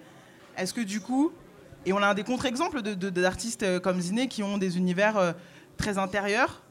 [0.58, 1.32] Est-ce que du coup,
[1.86, 5.32] et on a des contre-exemples de, d'artistes euh, comme Ziné qui ont des univers euh,
[5.78, 6.62] très intérieurs,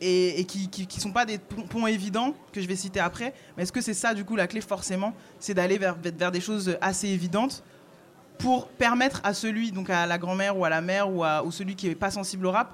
[0.00, 3.34] et, qui, qui sont pas des ponts évidents que je vais citer après.
[3.56, 6.40] Mais est-ce que c'est ça, du coup, la clé forcément C'est d'aller vers, vers des
[6.40, 7.64] choses assez évidentes
[8.38, 11.74] pour permettre à celui, donc à la grand-mère ou à la mère ou, à, celui
[11.74, 12.72] qui n'est pas sensible au rap,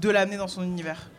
[0.00, 1.10] de l'amener dans son univers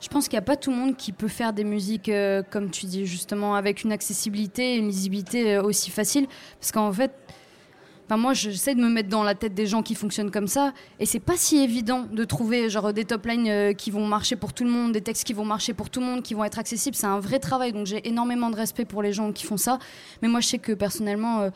[0.00, 2.42] Je pense qu'il n'y a pas tout le monde qui peut faire des musiques, euh,
[2.48, 6.28] comme tu dis, justement, avec une accessibilité et une lisibilité euh, aussi facile.
[6.60, 7.12] Parce qu'en fait,
[8.04, 10.72] enfin, moi, j'essaie de me mettre dans la tête des gens qui fonctionnent comme ça.
[11.00, 14.36] Et c'est pas si évident de trouver genre, des top lines euh, qui vont marcher
[14.36, 16.44] pour tout le monde, des textes qui vont marcher pour tout le monde, qui vont
[16.44, 16.94] être accessibles.
[16.94, 17.72] C'est un vrai travail.
[17.72, 19.80] Donc j'ai énormément de respect pour les gens qui font ça.
[20.22, 21.50] Mais moi, je sais que personnellement,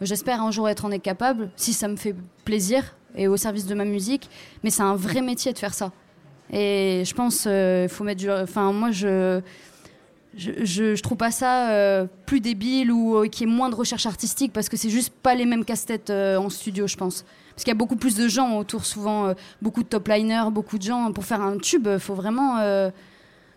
[0.00, 3.66] j'espère un jour être en être capable, si ça me fait plaisir et au service
[3.66, 4.28] de ma musique.
[4.62, 5.92] Mais c'est un vrai métier de faire ça.
[6.52, 8.30] Et je pense il faut mettre du.
[8.30, 9.40] Enfin, moi, je.
[10.36, 14.04] Je, trouve pas ça euh, plus débile ou euh, qu'il y ait moins de recherche
[14.04, 17.24] artistique parce que c'est juste pas les mêmes casse-têtes euh, en studio, je pense.
[17.54, 20.50] Parce qu'il y a beaucoup plus de gens autour, souvent, euh, beaucoup de top liners,
[20.52, 21.10] beaucoup de gens.
[21.12, 22.58] Pour faire un tube, il faut vraiment.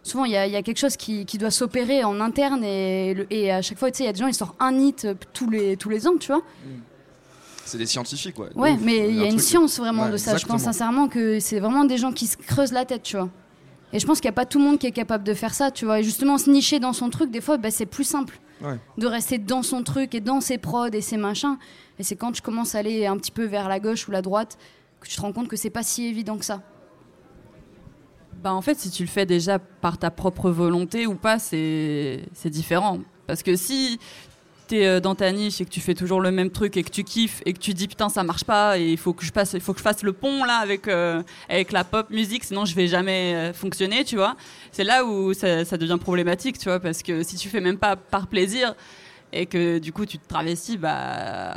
[0.09, 2.63] Souvent, il y, a- il y a quelque chose qui, qui doit s'opérer en interne
[2.63, 4.55] et, le- et à chaque fois, tu sais, il y a des gens, ils sortent
[4.59, 6.41] un hit euh, tous les, tous les ans, tu vois.
[7.65, 8.49] C'est des scientifiques, ouais.
[8.55, 10.37] Ouais, mais il y a un une science vraiment Ouais, de ça.
[10.37, 13.29] Je pense sincèrement que c'est vraiment des gens qui se creusent la tête, tu vois.
[13.93, 15.53] Et je pense qu'il n'y a pas tout le monde qui est capable de faire
[15.53, 15.99] ça, tu vois.
[15.99, 18.77] Et justement, se nicher dans son truc, des fois, bah, c'est plus simple Ouais.
[18.97, 21.57] de rester dans son truc et dans ses prods et ses machins.
[21.97, 24.21] Et c'est quand tu commences à aller un petit peu vers la gauche ou la
[24.21, 24.57] droite
[24.99, 26.61] que tu te rends compte que c'est pas si évident que ça.
[28.41, 32.21] Bah en fait, si tu le fais déjà par ta propre volonté ou pas, c'est
[32.45, 32.99] différent.
[33.27, 33.99] Parce que si
[34.69, 36.89] tu es dans ta niche et que tu fais toujours le même truc et que
[36.89, 39.31] tu kiffes et que tu dis putain ça marche pas et il faut que je
[39.31, 42.45] passe, il faut que je fasse le pont là avec euh, avec la pop musique,
[42.45, 44.37] sinon je vais jamais euh, fonctionner, tu vois.
[44.71, 47.77] C'est là où ça, ça devient problématique, tu vois, parce que si tu fais même
[47.77, 48.73] pas par plaisir
[49.31, 51.53] et que du coup tu te travestis, bah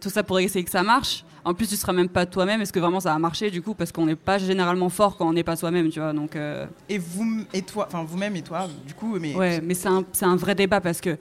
[0.00, 1.24] tout ça pour essayer que ça marche.
[1.44, 2.60] En plus, tu seras même pas toi-même.
[2.60, 3.72] Est-ce que vraiment ça va marcher du coup?
[3.72, 6.12] Parce qu'on n'est pas généralement fort quand on n'est pas soi-même, tu vois.
[6.12, 9.72] Donc euh, Et vous et toi, enfin vous-même et toi, du coup, mais ouais, mais
[9.74, 11.16] c'est un, c'est un vrai débat parce que,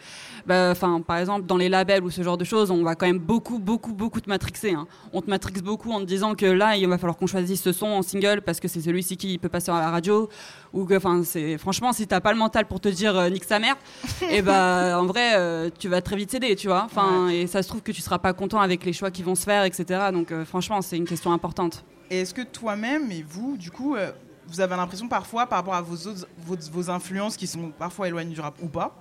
[0.48, 3.06] bah, enfin, par exemple, dans les labels ou ce genre de choses, on va quand
[3.06, 4.72] même beaucoup, beaucoup, beaucoup te matrixer.
[4.72, 4.88] hein.
[5.12, 7.74] On te matrixe beaucoup en te disant que là, il va falloir qu'on choisisse ce
[7.74, 10.30] son en single parce que c'est celui-ci qui peut passer à la radio.
[10.74, 13.44] Ou que, enfin, c'est franchement, si t'as pas le mental pour te dire euh, nique
[13.44, 13.76] sa mère,
[14.32, 16.84] et bah, en vrai, euh, tu vas très vite céder, tu vois.
[16.86, 19.36] Enfin, et ça se trouve que tu seras pas content avec les choix qui vont
[19.36, 19.86] se faire, etc.
[20.14, 21.84] Donc, euh, franchement, c'est une question importante.
[22.10, 24.12] Et est-ce que toi-même et vous, du coup, euh,
[24.48, 28.08] vous avez l'impression parfois, par rapport à vos, autres, vos, vos influences qui sont parfois
[28.08, 28.96] éloignées du rap ou pas,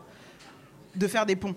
[0.96, 1.54] de faire des ponts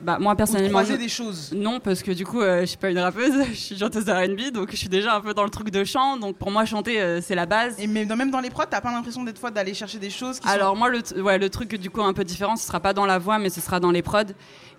[0.00, 2.60] Bah, moi ou de personnellement, croiser je- des choses Non, parce que du coup, euh,
[2.60, 5.34] je suis pas une rappeuse, je suis chanteuse R&B, donc je suis déjà un peu
[5.34, 6.16] dans le truc de chant.
[6.16, 7.80] Donc pour moi, chanter, euh, c'est la base.
[7.80, 10.10] Et même dans, même dans les prods, t'as pas l'impression des fois d'aller chercher des
[10.10, 12.64] choses qui Alors moi, le, t- ouais, le truc du coup un peu différent, ce
[12.66, 14.22] sera pas dans la voix, mais ce sera dans les prods.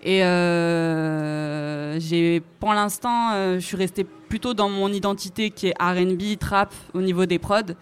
[0.02, 5.74] Et euh, j'ai, pour l'instant, euh, je suis restée plutôt dans mon identité qui est
[5.82, 7.74] R&B, trap au niveau des prods.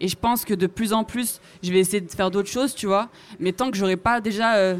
[0.00, 2.74] Et je pense que de plus en plus, je vais essayer de faire d'autres choses,
[2.74, 3.08] tu vois.
[3.40, 4.76] Mais tant que j'aurais pas déjà, euh,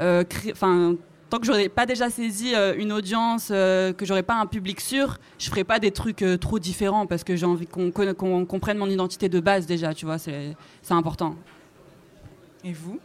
[0.00, 0.94] euh, cré- enfin,
[1.30, 4.80] tant que j'aurais pas déjà saisi euh, une audience, euh, que j'aurais pas un public
[4.80, 7.90] sûr, je ferai pas des trucs euh, trop différents parce que j'ai envie qu'on
[8.46, 10.18] comprenne mon identité de base déjà, tu vois.
[10.18, 10.54] C'est
[10.90, 11.34] important.
[12.64, 12.98] Et vous?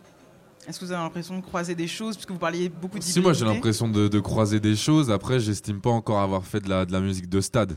[0.68, 2.16] Est-ce que vous avez l'impression de croiser des choses?
[2.16, 5.40] Puisque vous parliez beaucoup de Si moi j'ai l'impression de, de croiser des choses, après
[5.42, 7.76] j'estime pas encore avoir fait de la, de la musique de stade.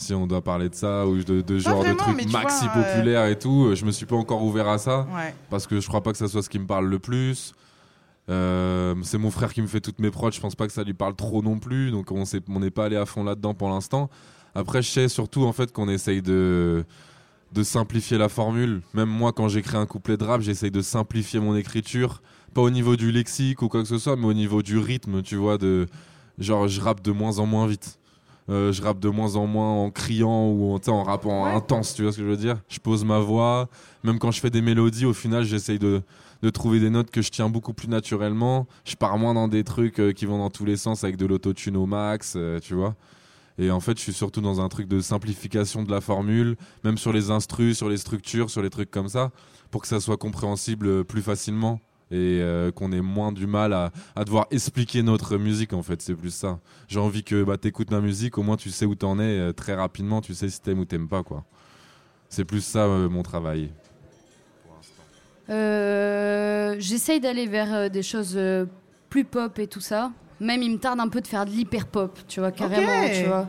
[0.00, 2.76] Si on doit parler de ça, ou de, de genre vraiment, de trucs maxi vois,
[2.76, 5.08] euh, populaires et tout, euh, je me suis pas encore ouvert à ça.
[5.12, 5.34] Ouais.
[5.50, 7.52] parce que je crois pas que ça soit ce qui me parle le plus.
[8.30, 10.84] Euh, c'est mon frère qui me fait toutes mes prods, je pense pas que ça
[10.84, 14.08] lui parle trop non plus, donc on n'est pas allé à fond là-dedans pour l'instant.
[14.54, 16.84] Après, je sais surtout en fait qu'on essaye de
[17.52, 18.82] de simplifier la formule.
[18.94, 22.22] Même moi, quand j'écris un couplet de rap, j'essaye de simplifier mon écriture,
[22.54, 25.22] pas au niveau du lexique ou quoi que ce soit, mais au niveau du rythme,
[25.22, 25.86] tu vois, de
[26.38, 27.98] genre je rappe de moins en moins vite.
[28.50, 31.50] Euh, je rappe de moins en moins en criant ou en, en rappant Ouais.
[31.52, 32.60] intense, tu vois ce que je veux dire?
[32.68, 33.68] Je pose ma voix,
[34.04, 36.00] même quand je fais des mélodies, au final, j'essaye de,
[36.42, 38.66] de trouver des notes que je tiens beaucoup plus naturellement.
[38.86, 41.26] Je pars moins dans des trucs euh, qui vont dans tous les sens avec de
[41.26, 42.94] l'autotune au max, euh, tu vois.
[43.58, 46.96] Et en fait, je suis surtout dans un truc de simplification de la formule, même
[46.96, 49.30] sur les instrus, sur les structures, sur les trucs comme ça,
[49.70, 51.80] pour que ça soit compréhensible plus facilement
[52.10, 56.00] et euh, qu'on ait moins du mal à, à devoir expliquer notre musique en fait.
[56.02, 56.58] C'est plus ça.
[56.88, 59.52] J'ai envie que bah, t'écoutes ma musique au moins tu sais où t'en es euh,
[59.52, 61.44] très rapidement tu sais si t'aimes ou t'aimes pas quoi.
[62.28, 63.70] C'est plus ça euh, mon travail.
[65.50, 68.66] Euh, J'essaye d'aller vers euh, des choses euh,
[69.08, 70.12] plus pop et tout ça.
[70.40, 73.24] Même il me tarde un peu de faire de l'hyper pop, tu vois, carrément, tu
[73.24, 73.48] vois.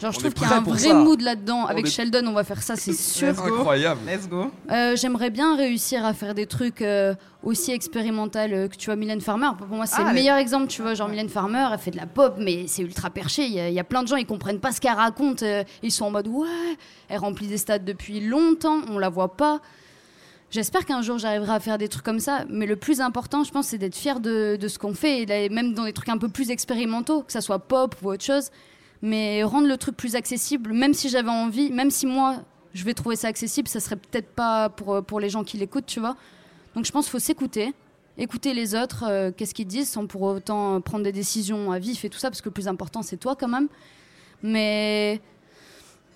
[0.00, 0.94] Genre, je On trouve qu'il y a un vrai ça.
[0.94, 1.66] mood là-dedans.
[1.66, 3.28] Avec est- Sheldon, on va faire ça, c'est sûr.
[3.28, 3.54] Let's go.
[3.56, 4.00] Incroyable.
[4.06, 4.50] Let's go.
[4.70, 8.96] Euh, J'aimerais bien réussir à faire des trucs euh, aussi expérimentaux euh, que tu vois
[8.96, 9.50] Mylène Farmer.
[9.58, 10.68] Pour moi, c'est Ah, le meilleur exemple.
[10.68, 13.44] Tu vois, genre Mylène Farmer, elle fait de la pop, mais c'est ultra perché.
[13.44, 15.42] Il y, a- il y a plein de gens, ils comprennent pas ce qu'elle raconte.
[15.42, 16.48] euh, ils sont en mode ouais,
[17.10, 19.60] elle remplit des stades depuis longtemps, on la voit pas.
[20.50, 23.52] J'espère qu'un jour j'arriverai à faire des trucs comme ça, mais le plus important, je
[23.52, 26.18] pense, c'est d'être fier de, de ce qu'on fait, et même dans des trucs un
[26.18, 28.50] peu plus expérimentaux, que ça soit pop ou autre chose,
[29.02, 32.36] mais rendre le truc plus accessible, même si j'avais envie, même si moi
[32.74, 35.56] je vais trouver ça accessible, ça serait peut-être pas pour, euh, pour les gens qui
[35.56, 36.16] l'écoutent, tu vois.
[36.74, 37.74] Donc je pense qu'il faut s'écouter,
[38.16, 41.78] écouter les autres, euh, qu'est-ce qu'ils disent, sans pour autant euh, prendre des décisions à
[41.78, 43.68] vif et tout ça, parce que le plus important c'est toi quand même.
[44.42, 45.20] Mais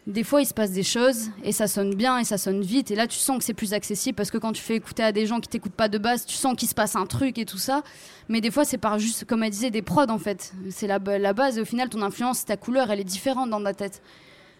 [0.06, 2.90] des fois, il se passe des choses et ça sonne bien et ça sonne vite.
[2.90, 5.12] Et là, tu sens que c'est plus accessible parce que quand tu fais écouter à
[5.12, 7.46] des gens qui t'écoutent pas de base, tu sens qu'il se passe un truc et
[7.46, 7.82] tout ça.
[8.28, 10.52] Mais des fois, c'est par juste, comme elle disait, des prods en fait.
[10.70, 13.62] C'est la, la base et au final, ton influence, ta couleur, elle est différente dans
[13.62, 14.02] ta tête.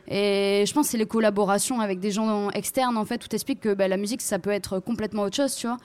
[0.09, 3.61] Et je pense que c'est les collaborations avec des gens externes en fait où t'expliques
[3.61, 5.77] que bah, la musique, ça peut être complètement autre chose, tu vois.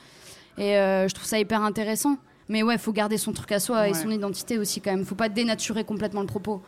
[0.57, 2.17] Et euh, je trouve ça hyper intéressant.
[2.47, 5.05] Mais ouais, faut garder son truc à soi et son identité aussi quand même.
[5.05, 6.61] Faut pas dénaturer complètement le propos.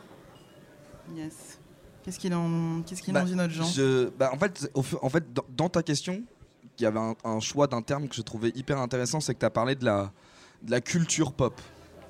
[1.16, 1.58] Yes.
[2.04, 4.82] Qu'est-ce qu'il en, qu'est-ce qu'il Bah, en dit notre Jean Je- bah, en fait, au
[5.02, 6.22] en fait dans, dans ta question,
[6.78, 9.38] il y avait un, un choix d'un terme que je trouvais hyper intéressant, c'est que
[9.40, 10.10] tu as parlé de la,
[10.62, 11.60] de la culture pop.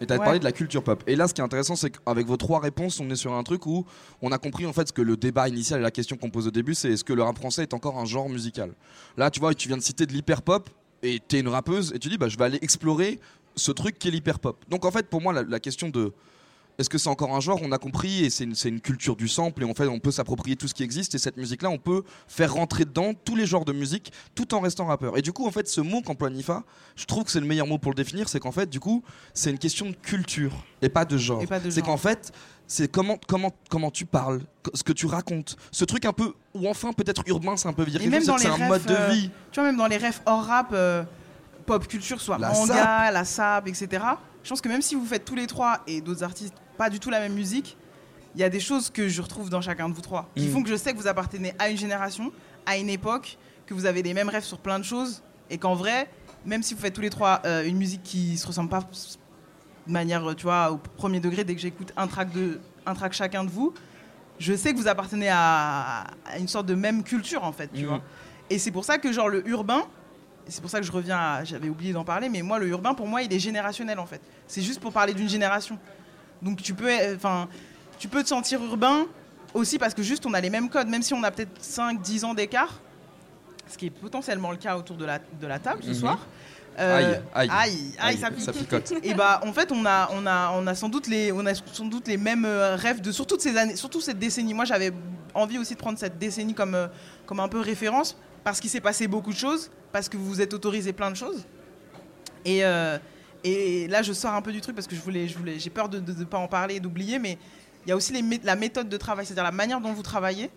[0.00, 0.24] Et tu as Ouais.
[0.24, 1.04] parlé de la culture pop.
[1.06, 3.42] Et là, ce qui est intéressant, c'est qu'avec vos trois réponses, on est sur un
[3.44, 3.84] truc où
[4.20, 6.48] on a compris en fait ce que le débat initial et la question qu'on pose
[6.48, 8.72] au début, c'est est-ce que le rap français est encore un genre musical?
[9.16, 10.68] Là, tu vois, tu viens de citer de l'hyper pop
[11.02, 13.20] et tu es une rappeuse et tu dis, bah, je vais aller explorer
[13.54, 14.64] ce truc qui est l'hyper pop.
[14.68, 16.12] Donc en fait, pour moi, la, la question de
[16.78, 17.60] est-ce que c'est encore un genre?
[17.62, 20.56] On a compris et c'est une, culture du sample et en fait on peut s'approprier
[20.56, 23.64] tout ce qui existe et cette musique-là on peut faire rentrer dedans tous les genres
[23.64, 25.16] de musique tout en restant rappeur.
[25.18, 26.64] Et du coup en fait ce mot qu'emploie Nifa,
[26.96, 29.02] je trouve que c'est le meilleur mot pour le définir, c'est qu'en fait du coup
[29.34, 31.42] c'est une question de culture et pas de genre.
[31.42, 32.32] De C'est qu'en fait
[32.66, 34.40] c'est comment, comment, comment tu parles,
[34.72, 37.84] ce que tu racontes, ce truc un peu ou enfin peut-être urbain c'est un peu
[37.84, 39.30] viril, c'est un mode refs, euh, de vie.
[39.50, 41.04] Tu vois, même dans les refs hors rap, euh,
[41.66, 43.88] pop culture, soit La manga, la sap, etc.
[44.42, 46.98] je pense que même si vous faites tous les trois et d'autres artistes pas du
[47.00, 47.76] tout la même musique,
[48.34, 50.52] il y a des choses que je retrouve dans chacun de vous trois qui Mm.
[50.52, 52.32] font que je sais que vous appartenez à une génération,
[52.66, 55.74] à une époque, que vous avez les mêmes rêves sur plein de choses et qu'en
[55.74, 56.08] vrai,
[56.46, 58.80] même si vous faites tous les trois euh, une musique qui se ressemble pas
[59.86, 63.12] de manière, tu vois, au premier degré, dès que j'écoute un track de un track
[63.12, 63.72] chacun de vous,
[64.38, 67.82] je sais que vous appartenez à, à une sorte de même culture en fait, tu
[67.82, 67.88] Mhm.
[67.88, 68.00] vois.
[68.50, 69.82] Et c'est pour ça que genre le urbain,
[70.48, 72.94] c'est pour ça que je reviens à, j'avais oublié d'en parler, mais moi le urbain
[72.94, 74.20] pour moi il est générationnel en fait.
[74.48, 75.78] C'est juste pour parler d'une génération.
[76.42, 77.48] Donc tu peux, euh, enfin,
[77.98, 79.06] tu peux te sentir urbain
[79.54, 82.24] aussi parce que juste on a les mêmes codes, même si on a peut-être 5-10
[82.24, 82.80] ans d'écart,
[83.68, 85.94] ce qui est potentiellement le cas autour de la, de la table ce Mhm.
[85.94, 86.18] soir.
[86.78, 88.40] Euh, Aïe, aïe, aïe, aïe, ça pique.
[88.44, 88.92] ça picote.
[89.02, 91.54] Et bah en fait on a on a on a sans doute les on a
[91.54, 94.54] sans doute les mêmes euh, rêves de surtout ces années surtout cette décennie.
[94.54, 94.90] Moi j'avais
[95.34, 96.88] envie aussi de prendre cette décennie comme
[97.26, 100.40] comme un peu référence parce qu'il s'est passé beaucoup de choses parce que vous vous
[100.40, 101.44] êtes autorisé plein de choses.
[102.46, 102.96] Et euh,
[103.44, 105.98] et là je sors un peu du truc parce que je voulais j'ai peur de
[105.98, 107.38] ne pas en parler et d'oublier mais
[107.84, 108.12] il y a aussi
[108.44, 110.50] la méthode de travail c'est-à-dire la manière dont vous travaillez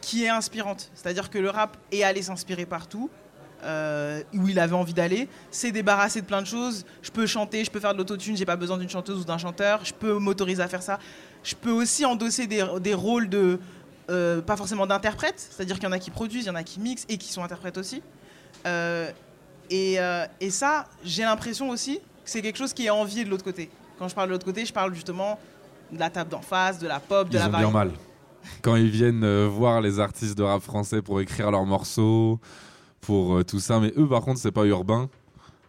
[0.00, 0.90] qui est inspirante.
[0.94, 3.10] C'est-à-dire que le rap est allé s'inspirer partout
[3.62, 6.86] euh, où il avait envie d'aller, s'est débarrassé de plein de choses.
[7.02, 9.38] Je peux chanter, je peux faire de l'autotune, j'ai pas besoin d'une chanteuse ou d'un
[9.38, 10.98] chanteur, je peux m'autoriser à faire ça.
[11.44, 13.58] Je peux aussi endosser des, des rôles de,
[14.10, 16.64] euh, pas forcément d'interprète, c'est-à-dire qu'il y en a qui produisent, il y en a
[16.64, 18.02] qui mixent et qui sont interprètes aussi.
[18.66, 19.10] Euh,
[19.70, 23.30] et, euh, et ça, j'ai l'impression aussi que c'est quelque chose qui est envié de
[23.30, 23.70] l'autre côté.
[23.98, 25.38] Quand je parle de l'autre côté, je parle justement
[25.92, 27.90] de la table d'en face, de la pop, de Ils la ont bien mal.
[28.62, 32.40] Quand ils viennent euh, voir les artistes de rap français pour écrire leurs morceaux,
[33.00, 33.80] pour euh, tout ça.
[33.80, 35.08] Mais eux, par contre, c'est pas urbain.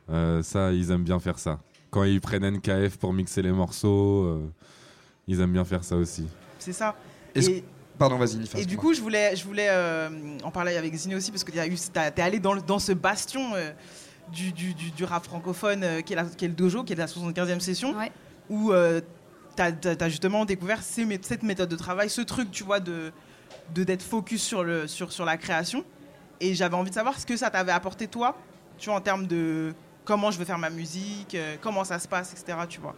[0.09, 1.59] Euh, ça, ils aiment bien faire ça.
[1.89, 4.49] Quand ils prennent NKF pour mixer les morceaux, euh,
[5.27, 6.27] ils aiment bien faire ça aussi.
[6.59, 6.95] C'est ça.
[7.35, 7.63] Et-
[8.01, 8.57] Pardon, vas-y, Nifa.
[8.57, 10.09] Et du coup, je voulais, je voulais euh,
[10.43, 13.53] en parler avec Zine aussi parce que tu es allé dans, le- dans ce bastion
[13.53, 13.71] euh,
[14.31, 16.93] du, du- du- du rap francophone euh, qui, est la- qui est le dojo, qui
[16.93, 18.11] est la 75e session, Ouais.
[18.49, 18.71] où
[19.55, 23.11] tu as, justement découvert ces cette méthode de travail, ce truc, tu vois, de
[23.75, 25.85] de- d'être focus sur, le, sur, sur la création.
[26.39, 28.35] Et j'avais envie de savoir ce que ça t'avait apporté, toi,
[28.79, 29.75] tu vois, en termes de
[30.05, 32.57] comment je veux faire ma musique, euh, comment ça se passe, etc.
[32.67, 32.95] Tu vois.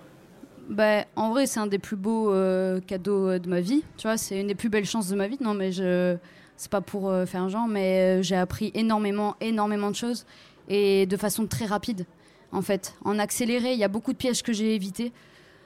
[0.69, 3.83] Bah, en vrai, c'est un des plus beaux euh, cadeaux euh, de ma vie.
[3.97, 5.37] Tu vois, c'est une des plus belles chances de ma vie.
[5.41, 6.15] Non, mais je,
[6.55, 10.25] c'est pas pour euh, faire un genre, mais j'ai appris énormément, énormément de choses
[10.69, 12.05] et de façon très rapide.
[12.51, 15.11] En fait, en accéléré, il y a beaucoup de pièges que j'ai évités,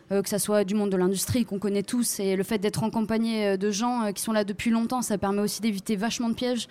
[0.10, 3.58] que ça soit du monde de l'industrie qu'on connaît tous, et le fait d'être euh,
[3.58, 6.70] de gens qui sont là depuis longtemps, ça permet aussi d'éviter vachement de pièges.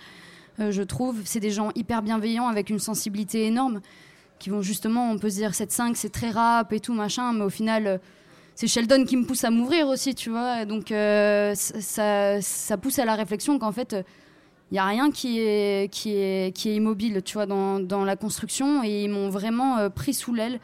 [0.57, 3.79] je trouve, c'est des gens hyper bienveillants avec une sensibilité énorme
[4.39, 7.45] qui vont justement, on peut se dire 7-5, c'est très rap et tout machin, mais
[7.45, 7.99] au final,
[8.57, 10.65] c'est Sheldon qui me pousse à m'ouvrir aussi, tu vois.
[10.65, 13.95] Donc euh, ça- pousse à la réflexion qu'en fait,
[14.71, 18.83] il n'y a rien qui est, immobile, tu vois, dans, la construction.
[18.83, 20.59] Et ils m'ont vraiment euh, pris sous l'aile.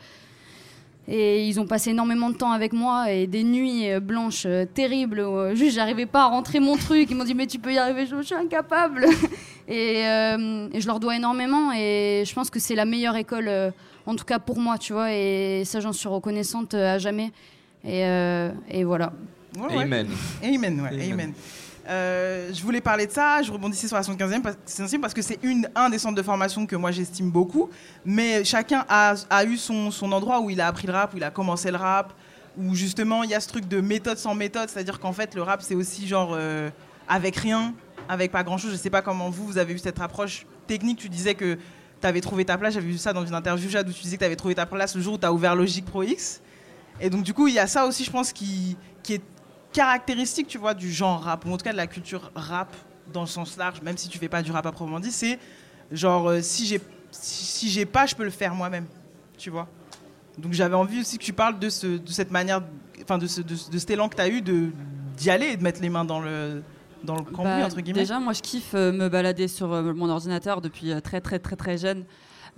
[1.08, 4.66] Et ils ont passé énormément de temps avec moi et des nuits euh, blanches euh,
[4.66, 5.20] terribles.
[5.20, 7.12] où, euh, juste, j'arrivais pas à rentrer mon truc.
[7.12, 9.06] Ils m'ont dit, mais tu peux y arriver, je, suis incapable.
[9.68, 11.72] et, euh, je leur dois énormément.
[11.74, 13.70] Et je pense que c'est la meilleure école, euh,
[14.08, 15.14] en tout cas pour moi, tu vois.
[15.14, 17.32] Et ça, j'en suis reconnaissante euh, à jamais.
[17.84, 19.14] Et, euh, et voilà.
[19.58, 19.84] Ouais, ouais.
[19.84, 20.08] Amen.
[20.44, 21.12] Amen, ouais, Amen.
[21.12, 21.34] amen.
[21.88, 25.22] Euh, je voulais parler de ça, je rebondissais sur la 75e parce, 75e parce que
[25.22, 27.70] c'est une, un des centres de formation que moi j'estime beaucoup,
[28.06, 31.18] mais chacun a, a eu son, son endroit où il a appris le rap, où
[31.18, 32.14] il a commencé le rap,
[32.58, 35.42] où justement il y a ce truc de méthode sans méthode, c'est-à-dire qu'en fait le
[35.42, 36.70] rap c'est aussi genre euh,
[37.10, 37.74] avec rien,
[38.08, 41.10] avec pas grand-chose, je sais pas comment vous, vous avez eu cette approche technique, tu
[41.10, 41.58] disais que
[42.00, 44.16] tu avais trouvé ta place, j'avais vu ça dans une interview Jade où tu disais
[44.16, 46.42] que tu avais trouvé ta place le jour où tu as ouvert Logic Pro X,
[47.00, 49.22] et donc du coup il y a ça aussi je pense qui, qui est
[49.72, 52.76] caractéristique, tu vois, du genre rap, ou en tout cas de la culture rap
[53.12, 55.40] dans le sens large, même si tu fais pas du rap à proprement dit, c'est
[55.92, 56.80] genre euh, si j'ai
[57.12, 58.86] si, si j'ai pas, je peux le faire moi-même,
[59.38, 59.68] tu vois.
[60.38, 62.62] Donc j'avais envie aussi que tu parles de, ce, de cette manière,
[63.04, 65.64] enfin de, ce, de, de cet élan que tu as eu d'y aller et de
[65.64, 66.64] mettre les mains dans le
[67.04, 68.00] dans le cambouis Bah, entre guillemets.
[68.00, 71.40] Déjà, moi, je kiffe euh, me balader sur euh, mon ordinateur depuis euh, très, très,
[71.40, 72.06] très, très jeune.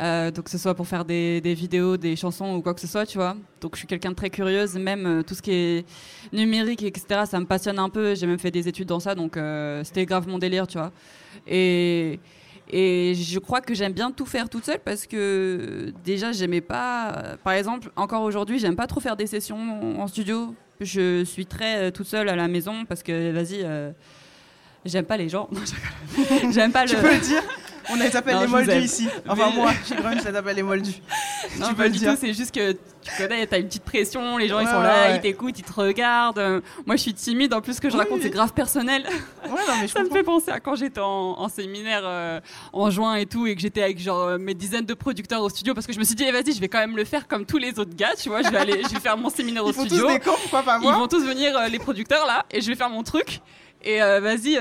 [0.01, 2.81] Euh, donc, que ce soit pour faire des, des vidéos, des chansons ou quoi que
[2.81, 3.35] ce soit, tu vois.
[3.61, 4.75] Donc, je suis quelqu'un de très curieuse.
[4.75, 5.85] Même euh, tout ce qui est
[6.33, 8.15] numérique, etc., ça me passionne un peu.
[8.15, 9.15] J'ai même fait des études dans ça.
[9.15, 10.91] Donc, euh, c'était grave mon délire, tu vois.
[11.47, 12.19] Et.
[12.67, 17.37] Et je crois que j'aime bien tout faire toute seule parce que déjà j'aimais pas.
[17.43, 20.55] Par exemple, encore aujourd'hui, j'aime pas trop faire des sessions en studio.
[20.81, 23.91] Je suis très toute seule à la maison parce que vas-y, euh,
[24.83, 25.49] j'aime pas les gens.
[26.51, 26.89] J'aime pas le.
[26.89, 27.43] tu peux le dire?
[27.89, 29.07] On les appelle Non, les moldus ici.
[29.27, 30.91] Enfin, Mais- moi, chez Grunge, ça s'appelle les moldus.
[31.59, 32.11] Non, Tu pas peux le du dire.
[32.13, 35.09] tout, c'est juste que tu connais, t'as une petite pression, les gens ils sont là,
[35.09, 35.15] ouais.
[35.17, 36.61] ils t'écoutent, ils te regardent.
[36.88, 38.23] Moi je suis timide, en plus ce que je Oui, raconte oui.
[38.23, 39.03] c'est grave personnel.
[39.43, 41.05] Ouais, non, mais je Ça me fait penser à quand j'étais en,
[41.38, 42.39] en séminaire euh,
[42.73, 45.49] en juin et tout, et que j'étais avec genre euh, mes dizaines de producteurs au
[45.49, 47.27] studio, parce que je me suis dit, eh, vas-y, je vais quand même le faire
[47.27, 49.63] comme tous les autres gars, tu vois, je vais aller, je vais faire mon séminaire
[49.63, 50.07] au Ils font tous studio.
[50.07, 52.75] des camps, pas Ils moi vont tous venir, euh, les producteurs là, et je vais
[52.75, 53.41] faire mon truc.
[53.83, 54.57] Et euh, vas-y,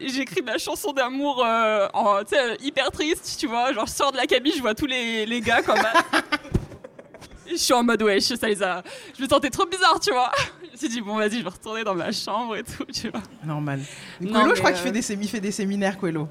[0.00, 3.72] j'écris de la chanson d'amour euh, en, tu sais, euh, hyper triste, tu vois.
[3.72, 5.78] Genre, je sors de la cabine, je vois tous les, les gars comme.
[7.50, 8.82] je suis en mode wesh, ça les a.
[9.16, 10.30] Je me sentais trop bizarre, tu vois.
[10.64, 13.10] Je me suis dit, bon, vas-y, je vais retourner dans ma chambre et tout, tu
[13.10, 13.22] vois.
[13.44, 13.80] Normal.
[14.20, 16.28] Non, Quello, mais, je crois qu'il euh, fait des, sé- il fait des séminaires, Quello.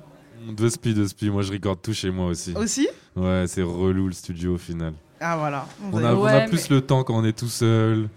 [0.47, 1.29] De spi, de spi.
[1.29, 2.53] Moi, je recorde tout chez moi aussi.
[2.55, 2.87] Aussi?
[3.15, 4.93] Ouais, c'est relou le studio au final.
[5.19, 5.65] Ah, voilà.
[5.91, 8.07] On a, on a Ouais, plus le temps quand on est tout seul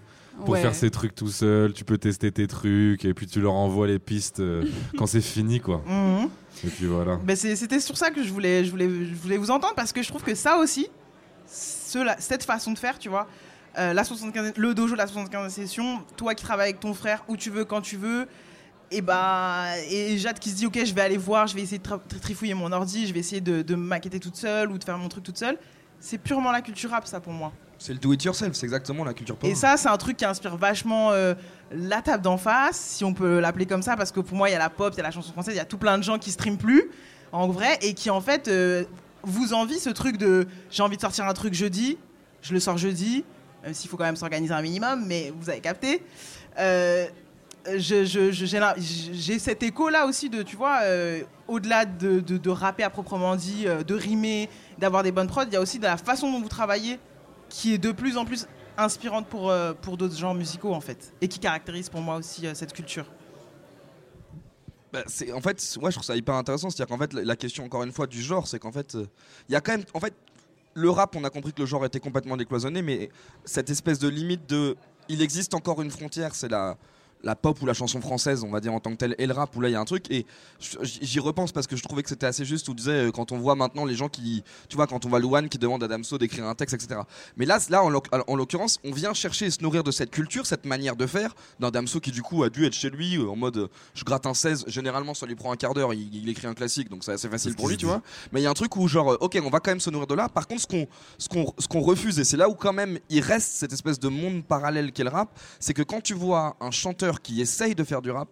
[0.41, 0.61] pour Ouais.
[0.61, 1.73] faire ses trucs tout seul.
[1.73, 4.63] Tu peux tester tes trucs et puis tu leur envoies les pistes euh,
[4.97, 5.81] quand c'est fini, quoi.
[5.87, 6.29] Mhm.
[6.65, 7.19] Et puis voilà.
[7.35, 10.01] C'est- C'était sur ça que je voulais, je, voulais, je voulais vous entendre parce que
[10.03, 10.87] je trouve que ça aussi,
[11.47, 13.27] cela- cette façon de faire, tu vois,
[13.77, 17.37] euh, la 75, le dojo, la 75 session, toi qui travailles avec ton frère où
[17.37, 18.27] tu veux, quand tu veux,
[18.91, 21.77] et bah, et Jade qui se dit, ok, je vais aller voir, je vais essayer
[21.77, 24.77] de tri- trifouiller mon ordi, je vais essayer de, de me maqueter toute seule ou
[24.77, 25.57] de faire mon truc toute seule.
[25.99, 27.53] C'est purement la culture rap, ça pour moi.
[27.83, 29.49] C'est le do it yourself, c'est exactement la culture pop.
[29.49, 31.33] Et ça, c'est un truc qui inspire vachement euh,
[31.71, 34.51] la table d'en face, si on peut l'appeler comme ça, parce que pour moi, il
[34.51, 35.97] y a la pop, il y a la chanson française, il y a tout plein
[35.97, 36.91] de gens qui streament plus,
[37.31, 38.83] en vrai, et qui en fait euh,
[39.23, 41.97] vous envient ce truc de j'ai envie de sortir un truc jeudi,
[42.43, 43.23] je le sors jeudi,
[43.63, 46.03] même s'il faut quand même s'organiser un minimum, mais vous avez capté.
[46.59, 47.07] Euh,
[47.77, 48.59] je- je- j'ai
[49.13, 52.89] j'ai cet écho là aussi de tu vois euh, au-delà de, de- de rapper à
[52.89, 55.95] proprement dit euh, de rimer d'avoir des bonnes prods il y a aussi de la
[55.97, 56.97] façon dont vous travaillez
[57.51, 58.47] qui est de plus en plus
[58.77, 62.47] inspirante pour, euh, pour d'autres genres musicaux en fait et qui caractérise pour moi aussi
[62.47, 63.05] euh, cette culture.
[64.93, 67.23] Bah, en fait ouais je trouve ça hyper intéressant c'est à dire qu'en fait la,
[67.23, 69.05] la question encore une fois du genre c'est qu'en fait euh,
[69.47, 70.13] il y a quand même en fait
[70.73, 73.09] le rap on a compris que le genre était complètement décloisonné mais
[73.45, 74.75] cette espèce de limite de
[75.07, 76.77] il existe encore une frontière c'est la
[77.23, 79.33] la pop ou la chanson française, on va dire en tant que telle, et le
[79.33, 80.09] rap où là il y a un truc.
[80.09, 80.25] Et
[80.81, 83.37] j'y repense parce que je trouvais que c'était assez juste où disait euh, quand on
[83.37, 86.17] voit maintenant les gens qui, tu vois, quand on voit Louane qui demande à Damso
[86.17, 87.01] d'écrire un texte, etc.
[87.37, 90.11] Mais là, là en, l'oc- en l'occurrence, on vient chercher et se nourrir de cette
[90.11, 93.17] culture, cette manière de faire, d'un Damso qui du coup a dû être chez lui
[93.17, 95.93] euh, en mode euh, je gratte un 16, généralement ça lui prend un quart d'heure,
[95.93, 98.01] il, il écrit un classique donc c'est assez facile pour lui, tu vois.
[98.31, 100.07] Mais il y a un truc où genre, ok, on va quand même se nourrir
[100.07, 100.29] de là.
[100.29, 102.99] Par contre, ce qu'on ce qu'on ce qu'on refuse, et c'est là où quand même
[103.09, 106.55] il reste cette espèce de monde parallèle qu'est le rap, c'est que quand tu vois
[106.59, 108.29] un chanteur qui essaye de faire du rap,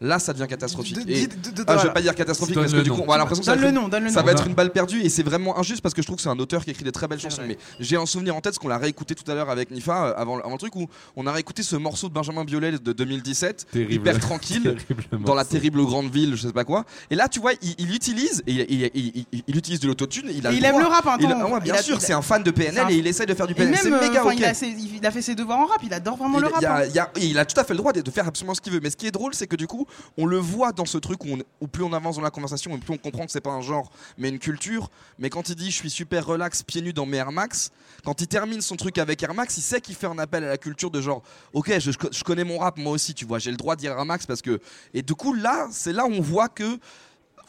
[0.00, 1.04] là ça devient catastrophique.
[1.04, 3.02] De- Et- de- de- de- ah, je vais pas dire catastrophique parce que du coup
[3.06, 4.26] on a l'impression que ça va le être- nom, donne le ça nom.
[4.26, 6.28] va être une balle perdue et c'est vraiment injuste parce que je trouve que c'est
[6.28, 7.38] un auteur qui écrit des très belles chansons.
[7.42, 7.48] vrai.
[7.48, 10.06] Mais j'ai un souvenir en tête, ce qu'on l'a réécouté tout à l'heure avec Nifa
[10.08, 10.86] euh, avant, avant le truc où
[11.16, 13.92] on a réécouté ce morceau de Benjamin Biolay de 2017, Terrible.
[13.92, 14.76] hyper tranquille.
[15.24, 16.84] Dans la terrible grande ville, je sais pas quoi.
[17.10, 19.88] Et là, tu vois, il, il utilise, et il, il- il- il- il utilise de
[19.88, 20.30] l'autotune.
[20.32, 22.50] Il, a le aime le rap, hein, ah ouais, bien sûr, c'est un fan de
[22.50, 23.76] PNL et il essaie de faire du PNL.
[23.80, 24.34] C'est euh, méga ok.
[24.36, 26.60] il, a fait ses devoirs en rap, il adore vraiment le rap.
[26.60, 27.08] il a, hein.
[27.20, 28.80] il a- tout à fait le droit de faire absolument ce qu'il veut.
[28.82, 31.20] Mais ce qui est drôle, c'est que du coup, on le voit dans ce truc
[31.24, 33.60] où, plus on avance dans la conversation, et plus on comprend que c'est pas un
[33.60, 34.90] genre, mais une culture.
[35.18, 37.70] Mais quand il dit je suis super relax, pieds nus dans mes Air Max,
[38.04, 40.48] quand il termine son truc avec Air Max, il sait qu'il fait un appel à
[40.48, 41.22] la culture de genre,
[41.52, 43.92] ok, je, je connais mon rap moi aussi, tu vois, j'ai le droit de dire
[43.92, 44.60] Air Max parce que.
[44.94, 46.78] Et du coup, là, c'est là où on voit que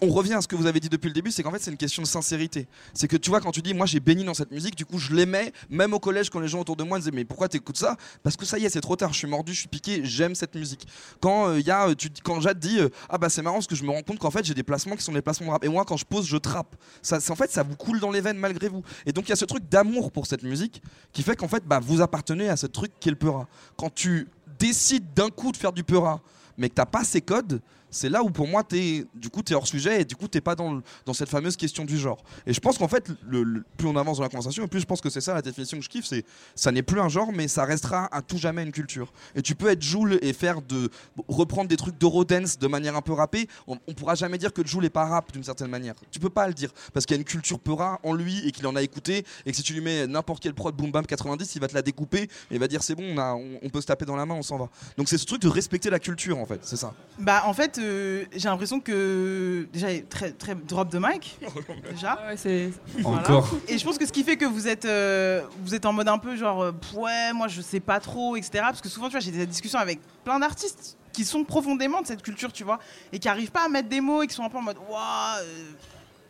[0.02, 1.72] on revient à ce que vous avez dit depuis le début, c'est qu'en fait c'est
[1.72, 2.68] une question de sincérité.
[2.94, 4.98] C'est que tu vois quand tu dis moi j'ai béni dans cette musique, du coup
[4.98, 7.78] je l'aimais, même au collège quand les gens autour de moi disaient mais pourquoi t'écoutes
[7.78, 7.98] ça?
[8.24, 10.36] Parce que ça y est c'est trop tard, je suis mordu, je suis piqué, j'aime
[10.36, 10.88] cette musique.
[11.20, 13.68] Quand il y a, euh, tu, quand Jade dit euh, ah bah c'est marrant parce
[13.68, 15.52] que je me rends compte qu'en fait j'ai des placements qui sont des placements de
[15.52, 16.76] rap et moi quand je pose je trappe.
[17.02, 18.84] Ça, en fait ça vous coule dans les veines malgré vous.
[19.06, 20.82] Et donc il y a ce truc d'amour pour cette musique
[21.12, 23.48] qui fait qu'en fait bah vous appartenez à ce truc qu'est le peura.
[23.76, 24.28] Quand tu
[24.60, 26.22] décides d'un coup de faire du peura
[26.58, 29.68] mais que t'as pas ces codes, c'est là où pour moi t'es du coup hors
[29.68, 32.22] sujet et du coup t'es pas dans, dans cette fameuse question du genre.
[32.46, 34.86] Et je pense qu'en fait le, plus on avance dans la conversation et plus je
[34.86, 36.26] pense que c'est ça la définition que je kiffe, c'est
[36.56, 39.12] ça n'est plus un genre mais ça restera à tout jamais une culture.
[39.36, 40.90] Et tu peux être Joule et faire de
[41.28, 44.66] reprendre des trucs d'Eurodance de manière un peu rappée, on, on pourra jamais dire que
[44.66, 45.96] Joule est pas rap d'une certaine manière.
[46.12, 48.52] Tu peux pas le dire parce qu'il y a une culture peura en lui et
[48.52, 51.06] qu'il en a écouté et que si tu lui mets n'importe quel prod boom bam
[51.06, 53.70] 90, il va te la découper et il va dire c'est bon, on, on, on
[53.70, 54.70] peut se taper dans la main, on s'en va.
[54.98, 56.94] Donc c'est ce truc de respecter la culture en fait, c'est ça.
[57.18, 61.40] Bah en fait, euh, j'ai l'impression que déjà très très drop de mic
[61.92, 62.18] déjà.
[62.20, 62.72] Ah ouais, c'est.
[63.04, 63.50] Encore.
[63.68, 66.08] Et je pense que ce qui fait que vous êtes euh, vous êtes en mode
[66.08, 68.60] un peu genre euh, ouais moi je sais pas trop etc.
[68.62, 72.08] Parce que souvent tu vois j'ai des discussions avec plein d'artistes qui sont profondément de
[72.08, 72.80] cette culture tu vois
[73.12, 74.78] et qui arrivent pas à mettre des mots et qui sont un peu en mode
[74.90, 75.46] waouh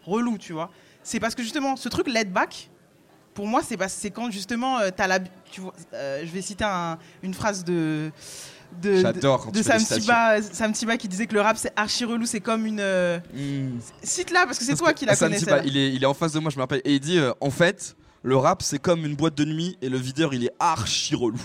[0.05, 0.69] relou tu vois.
[1.03, 2.69] C'est parce que justement ce truc laid back
[3.33, 5.19] pour moi, c'est bah, c'est quand justement, euh, t'as la,
[5.51, 8.11] tu vois, euh, je vais citer un- une phrase de
[8.83, 9.01] de,
[9.63, 9.79] Sam.
[9.99, 12.79] Tiba, Sam Tiba qui disait que le rap c'est archi relou, c'est comme une.
[12.79, 13.79] euh, Hmm.
[14.03, 15.37] Cite-la parce que c'est toi qui la connais.
[15.65, 16.81] Il est, il est en face de moi, je me rappelle.
[16.85, 19.89] Et il dit euh, en fait, le rap c'est comme une boîte de nuit et
[19.89, 21.41] le videur il est archi relou.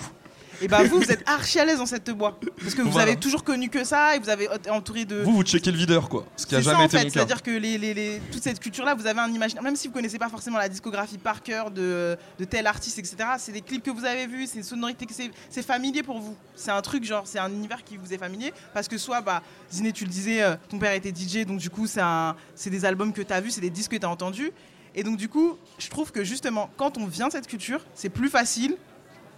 [0.62, 3.10] Et bah vous, vous êtes archi à l'aise dans cette boîte parce que vous Voilà.
[3.12, 5.16] avez toujours connu que ça et vous avez été entouré de.
[5.22, 6.26] Vous, vous checkez le videur quoi.
[6.36, 7.10] Ce qui a C'est ça, jamais en été fait.
[7.10, 9.94] C'est-à-dire que les, les- les- toute cette culture-là, vous avez un imaginaire, même si vous
[9.94, 13.16] connaissez pas forcément la discographie par cœur de, de tel artiste, etc.
[13.38, 16.20] C'est des clips que vous avez vus, c'est une sonorité que c'est c'est familier pour
[16.20, 16.36] vous.
[16.54, 19.42] C'est un truc genre, c'est un univers qui vous est familier parce que soit, bah,
[19.72, 22.70] Ziné, tu le disais, euh, ton père était DJ, donc du coup, c'est un- c'est
[22.70, 24.52] des albums que tu as vus, c'est des disques que tu as entendus.
[24.96, 28.08] Et donc du coup, je trouve que justement, quand on vient de cette culture, c'est
[28.10, 28.76] plus facile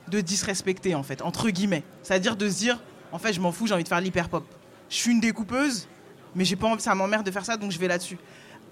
[0.09, 1.83] de disrespecter en fait, entre guillemets.
[2.03, 2.81] C'est-à-dire de se dire,
[3.13, 4.45] en fait, je m'en fous, j'ai envie de faire l'hyper pop.
[4.89, 5.89] Je suis une découpeuse,
[6.35, 8.19] mais j'ai pas envie, ça m'emmerde de faire ça, donc je vais là-dessus.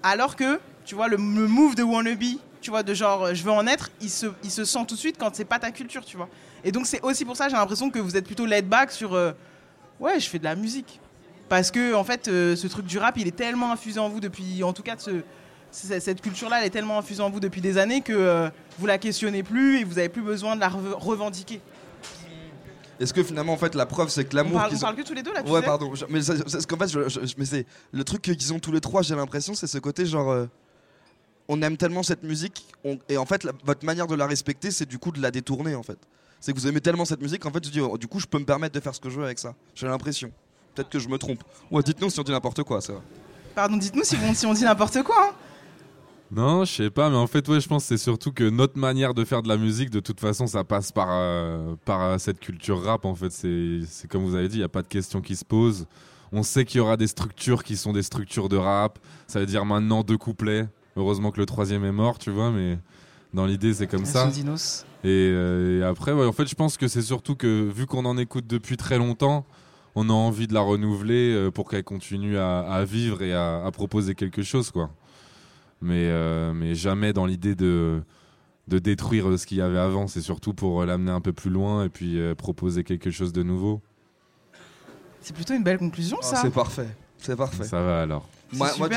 [0.03, 2.23] Alors que, tu vois, le, move de wannabe,
[2.61, 4.95] tu vois, de genre, euh, je veux en être, il se, il se sent tout
[4.95, 6.29] de suite quand c'est pas ta culture, tu vois.
[6.63, 9.13] Et donc c'est aussi pour ça, j'ai l'impression que vous êtes plutôt laid back sur,
[9.13, 9.31] euh,
[9.99, 10.99] ouais, je fais de la musique.
[11.49, 14.19] Parce que, en fait, euh, ce truc du rap, il est tellement infusé en vous
[14.19, 15.23] depuis, en tout cas, ce- c-
[15.75, 18.49] cette culture-là, elle est tellement infusée en vous depuis des années que euh,
[18.79, 21.61] vous la questionnez plus et vous avez plus besoin de la re- revendiquer.
[22.99, 24.79] Est-ce que finalement en fait la preuve c'est que On l'amour parle, on ont.
[24.79, 25.93] parle que tous les deux là, tu Ouais, sais pardon.
[25.95, 28.79] Je- Mais c'est qu'en fait, je- je- mais c'est le truc qu'ils ont tous les
[28.79, 29.01] trois.
[29.01, 30.45] J'ai l'impression, c'est ce côté genre, euh,
[31.49, 34.71] on aime tellement cette musique, on- et en fait, la- votre manière de la respecter,
[34.71, 35.97] c'est du coup de la détourner en fait.
[36.39, 38.27] C'est que vous aimez tellement cette musique, en fait, tu dis, oh, du coup, je
[38.27, 39.55] peux me permettre de faire ce que je veux avec ça.
[39.73, 40.31] J'ai l'impression.
[40.73, 41.43] Peut-être que je me trompe.
[41.71, 42.93] Ouais, dites-nous si on dit n'importe quoi, ça.
[42.93, 43.01] va.
[43.55, 45.15] Pardon, dites-nous si, on- si on dit n'importe quoi.
[45.31, 45.35] hein.
[46.31, 48.77] Non, je sais pas, mais en fait, ouais, je pense que c'est surtout que notre
[48.79, 52.17] manière de faire de la musique, de toute façon, ça passe par, euh, par euh,
[52.17, 53.05] cette culture rap.
[53.05, 55.45] En fait, c'est comme vous avez dit, il n'y a pas de question qui se
[55.45, 55.85] pose.
[56.31, 58.97] On sait qu'il y aura des structures qui sont des structures de rap.
[59.27, 60.67] Ça veut dire maintenant deux couplets.
[60.97, 62.79] Heureusement que le troisième est mort, tu vois, mais
[63.33, 64.25] dans l'idée, c'est comme ça.
[65.03, 68.05] Et, euh, et après, ouais, en fait, je pense que c'est surtout que vu qu'on
[68.05, 69.45] en écoute depuis très longtemps,
[69.93, 73.71] on a envie de la renouveler pour qu'elle continue à, à vivre et à, à
[73.71, 74.89] proposer quelque chose, quoi.
[75.81, 78.01] Mais, euh, mais jamais dans l'idée de,
[78.67, 80.07] de détruire ce qu'il y avait avant.
[80.07, 83.43] C'est surtout pour l'amener un peu plus loin et puis euh, proposer quelque chose de
[83.43, 83.81] nouveau.
[85.21, 86.41] C'est plutôt une belle conclusion, Ah, ça.
[86.41, 86.87] c'est parfait.
[87.17, 87.63] C'est parfait.
[87.63, 88.27] Ça va alors.
[88.53, 88.89] Moi, moi,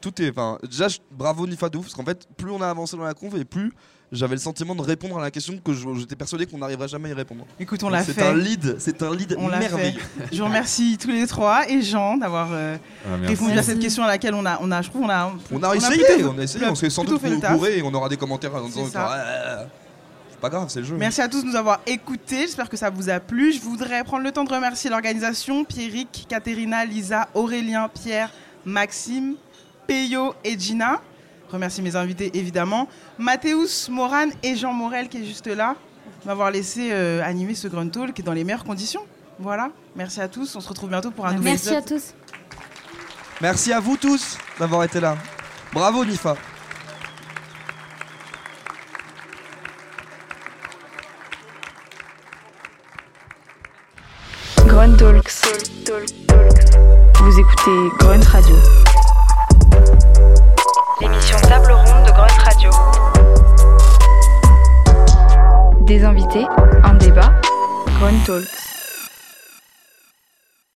[0.00, 0.32] tout est.
[0.68, 3.34] Déjà, bravo Nifa de ouf, parce qu'en fait, plus on a avancé dans la conf
[3.34, 3.72] et plus
[4.12, 7.12] j'avais le sentiment de répondre à la question que j'étais persuadé qu'on n'arriverait jamais à
[7.12, 7.46] y répondre.
[7.58, 8.22] Écoute, on l'a C'est fait.
[8.26, 9.98] un lead, c'est un lead On l'a merveilleux.
[10.30, 13.34] Je vous remercie tous les trois et Jean d'avoir euh, Ah, merci.
[13.34, 15.62] répondu à cette question à laquelle on a, on a, je trouve, on a, On
[15.62, 18.16] a essayé, on a essayé, on s'est sans doute fait bourré et on aura des
[18.18, 18.98] commentaires en disant C'est
[20.30, 20.96] c'est pas grave, c'est le jeu.
[20.98, 22.40] Merci à tous de nous avoir écoutés.
[22.42, 23.52] J'espère que ça vous a plu.
[23.52, 28.28] Je voudrais prendre le temps de remercier l'organisation Pierrick, Katerina, Lisa, Aurélien, Pierre,
[28.64, 29.36] Maxime,
[29.86, 31.00] Peyo et Gina.
[31.52, 32.88] Remercie mes invités évidemment.
[33.18, 35.76] Mathéus, Morane et Jean Morel qui est juste là,
[36.24, 39.02] m'avoir laissé euh, animer ce Grunt Talk dans les meilleures conditions.
[39.38, 39.70] Voilà.
[39.94, 40.56] Merci à tous.
[40.56, 42.00] On se retrouve bientôt pour un nouvel Merci à épisode.
[42.00, 42.14] tous.
[43.42, 45.16] Merci à vous tous d'avoir été là.
[45.72, 46.36] Bravo Nifa.
[54.66, 55.32] Grunt Talks.
[57.20, 59.01] Vous écoutez Grunt Radio.
[61.02, 62.70] L'émission Table Ronde de Grunt Radio.
[65.80, 66.46] Des invités,
[66.84, 67.32] un débat.
[67.98, 68.71] Grunt Talks.